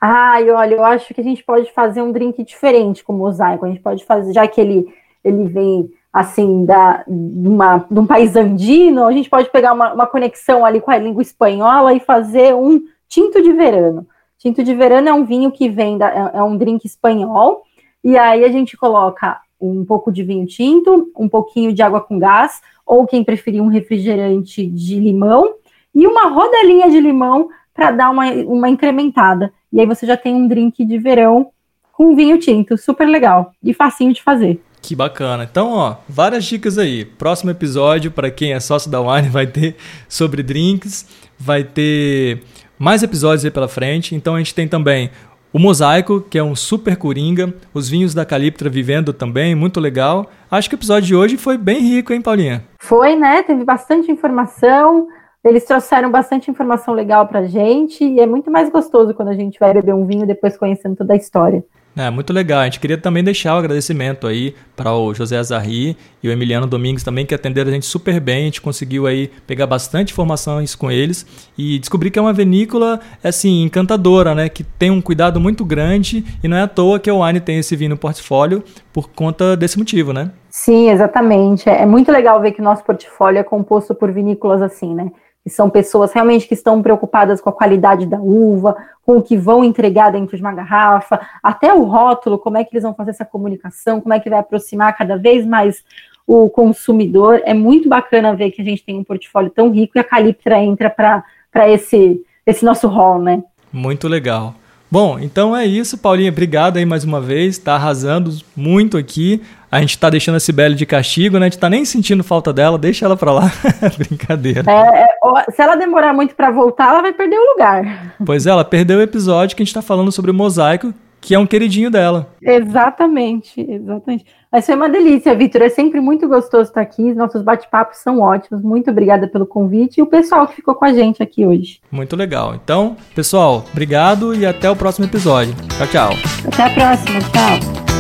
Ai, 0.01 0.51
olha, 0.51 0.77
eu 0.77 0.83
acho 0.83 1.13
que 1.13 1.21
a 1.21 1.25
gente 1.25 1.45
pode 1.45 1.71
fazer 1.75 2.01
um 2.01 2.11
drink 2.11 2.43
diferente 2.43 3.05
com 3.05 3.13
o 3.13 3.19
mosaico. 3.19 3.67
A 3.67 3.69
gente 3.69 3.83
pode 3.83 4.03
fazer, 4.07 4.33
já 4.33 4.49
que 4.49 4.59
ele, 4.59 4.87
ele 5.23 5.45
vem 5.45 5.91
assim 6.11 6.65
da, 6.65 7.05
de, 7.07 7.47
uma, 7.47 7.85
de 7.91 8.01
um 8.01 8.07
país 8.07 8.35
andino, 8.37 9.05
a 9.05 9.13
gente 9.13 9.29
pode 9.29 9.51
pegar 9.51 9.75
uma, 9.75 9.93
uma 9.93 10.07
conexão 10.07 10.65
ali 10.65 10.81
com 10.81 10.91
a 10.91 10.97
língua 10.97 11.21
espanhola 11.21 11.93
e 11.93 12.01
fazer 12.01 12.55
um 12.55 12.81
tinto 13.07 13.43
de 13.43 13.53
verano. 13.53 14.07
Tinto 14.39 14.65
de 14.65 14.75
verano 14.75 15.11
é 15.11 15.13
um 15.13 15.27
vinho 15.27 15.53
que 15.53 15.69
vem 15.69 15.99
da, 15.99 16.09
é, 16.09 16.39
é 16.39 16.43
um 16.43 16.57
drink 16.57 16.87
espanhol, 16.87 17.65
e 18.03 18.17
aí 18.17 18.47
a 18.47 18.49
gente 18.49 18.79
coloca 18.79 19.42
um 19.63 19.85
pouco 19.85 20.11
de 20.11 20.25
vinho 20.25 20.47
tinto, 20.47 21.11
um 21.17 21.29
pouquinho 21.29 21.73
de 21.73 21.83
água 21.83 22.01
com 22.01 22.19
gás, 22.19 22.61
ou 22.85 23.07
quem 23.07 23.23
preferir 23.23 23.63
um 23.63 23.69
refrigerante 23.69 24.67
de 24.67 24.99
limão, 24.99 25.55
e 25.95 26.07
uma 26.07 26.29
rodelinha 26.29 26.91
de 26.91 27.01
limão 27.01 27.49
para 27.73 27.91
dar 27.91 28.11
uma, 28.11 28.31
uma 28.33 28.69
incrementada. 28.69 29.53
E 29.73 29.81
aí 29.81 29.87
você 29.87 30.07
já 30.07 30.17
tem 30.17 30.35
um 30.35 30.49
drink 30.49 30.85
de 30.85 30.99
verão 30.99 31.51
com 31.93 32.17
vinho 32.17 32.39
tinto, 32.39 32.77
super 32.77 33.07
legal 33.07 33.53
e 33.63 33.73
facinho 33.73 34.13
de 34.13 34.23
fazer. 34.23 34.61
Que 34.81 34.97
bacana. 34.97 35.47
Então, 35.49 35.71
ó, 35.71 35.97
várias 36.09 36.45
dicas 36.45 36.77
aí. 36.77 37.05
Próximo 37.05 37.53
episódio, 37.53 38.11
para 38.11 38.31
quem 38.33 38.53
é 38.53 38.59
sócio 38.59 38.91
da 38.91 39.01
Wine, 39.01 39.29
vai 39.29 39.47
ter 39.47 39.77
sobre 40.09 40.43
drinks, 40.43 41.07
vai 41.39 41.63
ter 41.63 42.43
mais 42.77 43.03
episódios 43.03 43.45
aí 43.45 43.51
pela 43.51 43.69
frente. 43.69 44.17
Então, 44.17 44.35
a 44.35 44.39
gente 44.39 44.55
tem 44.55 44.67
também 44.67 45.11
o 45.53 45.59
Mosaico, 45.59 46.21
que 46.21 46.39
é 46.39 46.43
um 46.43 46.57
super 46.57 46.97
coringa, 46.97 47.53
os 47.75 47.89
vinhos 47.89 48.15
da 48.15 48.25
Caliptra 48.25 48.71
vivendo 48.71 49.13
também, 49.13 49.55
muito 49.55 49.79
legal. 49.79 50.27
Acho 50.51 50.69
que 50.69 50.75
o 50.75 50.79
episódio 50.79 51.07
de 51.09 51.15
hoje 51.15 51.37
foi 51.37 51.59
bem 51.59 51.81
rico, 51.81 52.13
hein, 52.13 52.23
Paulinha? 52.23 52.65
Foi, 52.79 53.15
né? 53.15 53.43
Teve 53.43 53.63
bastante 53.63 54.11
informação. 54.11 55.09
Eles 55.45 55.65
trouxeram 55.65 56.11
bastante 56.11 56.51
informação 56.51 56.95
legal 56.95 57.27
pra 57.27 57.45
gente 57.45 58.03
e 58.05 58.21
é 58.21 58.27
muito 58.27 58.51
mais 58.51 58.71
gostoso 58.71 59.13
quando 59.13 59.29
a 59.29 59.35
gente 59.35 59.59
vai 59.59 59.75
beber 59.75 59.95
um 59.95 60.07
vinho 60.07 60.27
depois 60.27 60.57
conhecendo 60.57 60.97
toda 60.97 61.13
a 61.13 61.17
história. 61.17 61.65
É, 61.95 62.09
muito 62.09 62.33
legal. 62.33 62.61
A 62.61 62.65
gente 62.65 62.81
queria 62.81 62.97
também 62.97 63.23
deixar 63.23 63.55
o 63.55 63.59
agradecimento 63.59 64.27
aí 64.27 64.55
para 64.75 64.95
o 64.95 65.13
José 65.13 65.37
Azarri 65.37 65.97
e 66.23 66.29
o 66.29 66.33
Emiliano 66.33 66.67
Domingues 66.67 67.05
também, 67.05 67.27
que 67.27 67.35
atenderam 67.35 67.71
a 67.71 67.75
gente 67.75 67.85
super 67.85 68.19
bem. 68.19 68.43
A 68.43 68.45
gente 68.47 68.63
conseguiu 68.63 69.07
aí 69.07 69.31
pegar 69.47 69.67
bastante 69.67 70.13
informações 70.13 70.75
com 70.75 70.91
eles 70.91 71.27
e 71.57 71.79
descobrir 71.79 72.11
que 72.11 72.19
é 72.19 72.23
uma 72.23 72.33
vinícola, 72.33 72.99
assim, 73.23 73.63
encantadora, 73.63 74.35
né? 74.35 74.49
Que 74.49 74.65
tem 74.65 74.91
um 74.91 75.03
cuidado 75.03 75.39
muito 75.39 75.65
grande 75.65 76.25
e 76.43 76.49
não 76.49 76.57
é 76.57 76.63
à 76.63 76.69
toa 76.69 76.99
que 76.99 77.11
a 77.11 77.15
Wine 77.15 77.41
tem 77.41 77.59
esse 77.59 77.77
vinho 77.77 77.91
no 77.91 77.97
portfólio 77.99 78.65
por 78.91 79.11
conta 79.11 79.55
desse 79.55 79.79
motivo, 79.79 80.15
né? 80.15 80.31
Sim, 80.49 80.91
exatamente. 80.91 81.69
É 81.69 81.85
muito 81.85 82.11
legal 82.11 82.41
ver 82.41 82.53
que 82.53 82.61
o 82.61 82.65
nosso 82.65 82.83
portfólio 82.85 83.39
é 83.39 83.43
composto 83.43 83.95
por 83.95 84.11
vinícolas 84.11 84.63
assim, 84.63 84.95
né? 84.95 85.11
Que 85.43 85.51
são 85.51 85.69
pessoas 85.69 86.13
realmente 86.13 86.47
que 86.47 86.55
estão 86.55 86.81
preocupadas 86.81 87.41
com 87.41 87.51
a 87.51 87.53
qualidade 87.53 88.07
da 88.07 88.19
uva, 88.19 88.77
com 89.05 89.17
o 89.17 89.23
que 89.23 89.37
vão 89.37 89.65
entregar 89.65 90.11
dentro 90.11 90.37
de 90.37 90.43
uma 90.43 90.53
garrafa, 90.53 91.21
até 91.43 91.75
o 91.75 91.83
rótulo, 91.83 92.39
como 92.39 92.57
é 92.57 92.65
que 92.65 92.73
eles 92.73 92.85
vão 92.85 92.95
fazer 92.95 93.11
essa 93.11 93.25
comunicação, 93.25 94.01
como 94.01 94.15
é 94.15 94.21
que 94.21 94.31
vai 94.31 94.39
aproximar 94.39 94.97
cada 94.97 95.17
vez 95.17 95.45
mais 95.45 95.83
o 96.27 96.49
consumidor. 96.49 97.43
É 97.45 97.53
muito 97.53 97.89
bacana 97.89 98.35
ver 98.35 98.53
que 98.53 98.63
a 98.63 98.65
gente 98.65 98.85
tem 98.85 98.97
um 98.97 99.05
portfólio 99.05 99.51
tão 99.51 99.71
rico 99.71 99.93
e 99.97 100.01
a 100.01 100.05
Caliptra 100.05 100.63
entra 100.63 100.89
para 100.89 101.69
esse, 101.69 102.25
esse 102.47 102.65
nosso 102.65 102.87
rol, 102.87 103.19
né? 103.19 103.43
Muito 103.73 104.07
legal. 104.07 104.55
Bom, 104.93 105.19
então 105.19 105.57
é 105.57 105.65
isso, 105.65 105.97
Paulinha. 105.97 106.31
Obrigado 106.31 106.77
aí 106.77 106.85
mais 106.85 107.03
uma 107.03 107.19
vez. 107.19 107.57
Está 107.57 107.77
arrasando 107.77 108.31
muito 108.55 108.99
aqui. 108.99 109.41
A 109.71 109.81
gente 109.81 109.97
tá 109.97 110.11
deixando 110.11 110.35
a 110.35 110.41
Cibele 110.41 110.75
de 110.75 110.85
castigo, 110.85 111.39
né? 111.39 111.47
A 111.47 111.49
gente 111.49 111.59
tá 111.59 111.71
nem 111.71 111.83
sentindo 111.83 112.23
falta 112.23 112.53
dela, 112.53 112.77
deixa 112.77 113.07
ela 113.07 113.17
pra 113.17 113.33
lá. 113.33 113.51
Brincadeira. 113.97 114.71
É, 114.71 115.05
é, 115.05 115.51
se 115.51 115.63
ela 115.63 115.77
demorar 115.77 116.13
muito 116.13 116.35
para 116.35 116.51
voltar, 116.51 116.91
ela 116.91 117.01
vai 117.01 117.15
perder 117.15 117.39
o 117.39 117.53
lugar. 117.53 118.15
Pois 118.23 118.47
é, 118.47 118.51
ela 118.51 118.67
perdeu 118.67 118.99
o 118.99 119.03
episódio 119.03 119.57
que 119.57 119.63
a 119.63 119.65
gente 119.65 119.73
tá 119.73 119.81
falando 119.81 120.13
sobre 120.13 120.31
o 120.31 120.35
mosaico, 120.35 120.93
que 121.23 121.35
é 121.37 121.39
um 121.39 121.47
queridinho 121.47 121.89
dela. 121.91 122.29
Exatamente, 122.43 123.61
exatamente. 123.61 124.27
Mas 124.51 124.67
foi 124.67 124.75
uma 124.75 124.91
delícia, 124.91 125.35
Vitor. 125.35 125.63
É 125.63 125.69
sempre 125.69 126.01
muito 126.01 126.29
gostoso 126.29 126.65
estar 126.65 126.83
aqui. 126.83 127.15
Nossos 127.15 127.41
bate-papos 127.43 127.99
são 127.99 128.21
ótimos. 128.21 128.63
Muito 128.63 128.91
obrigada 128.91 129.29
pelo 129.29 129.47
convite 129.47 129.99
e 129.99 130.03
o 130.03 130.07
pessoal 130.07 130.47
que 130.49 130.57
ficou 130.57 130.75
com 130.75 130.85
a 130.85 130.93
gente 130.93 131.23
aqui 131.23 131.47
hoje. 131.47 131.81
Muito 131.91 132.17
legal. 132.17 132.55
Então, 132.55 132.97
pessoal, 133.15 133.65
obrigado 133.71 134.35
e 134.35 134.45
até 134.45 134.69
o 134.69 134.77
próximo 134.77 135.07
episódio. 135.07 135.55
Tchau, 135.79 135.87
tchau. 135.87 136.11
Até 136.53 136.65
a 136.65 136.71
próxima. 136.71 137.21
Tchau. 137.21 137.92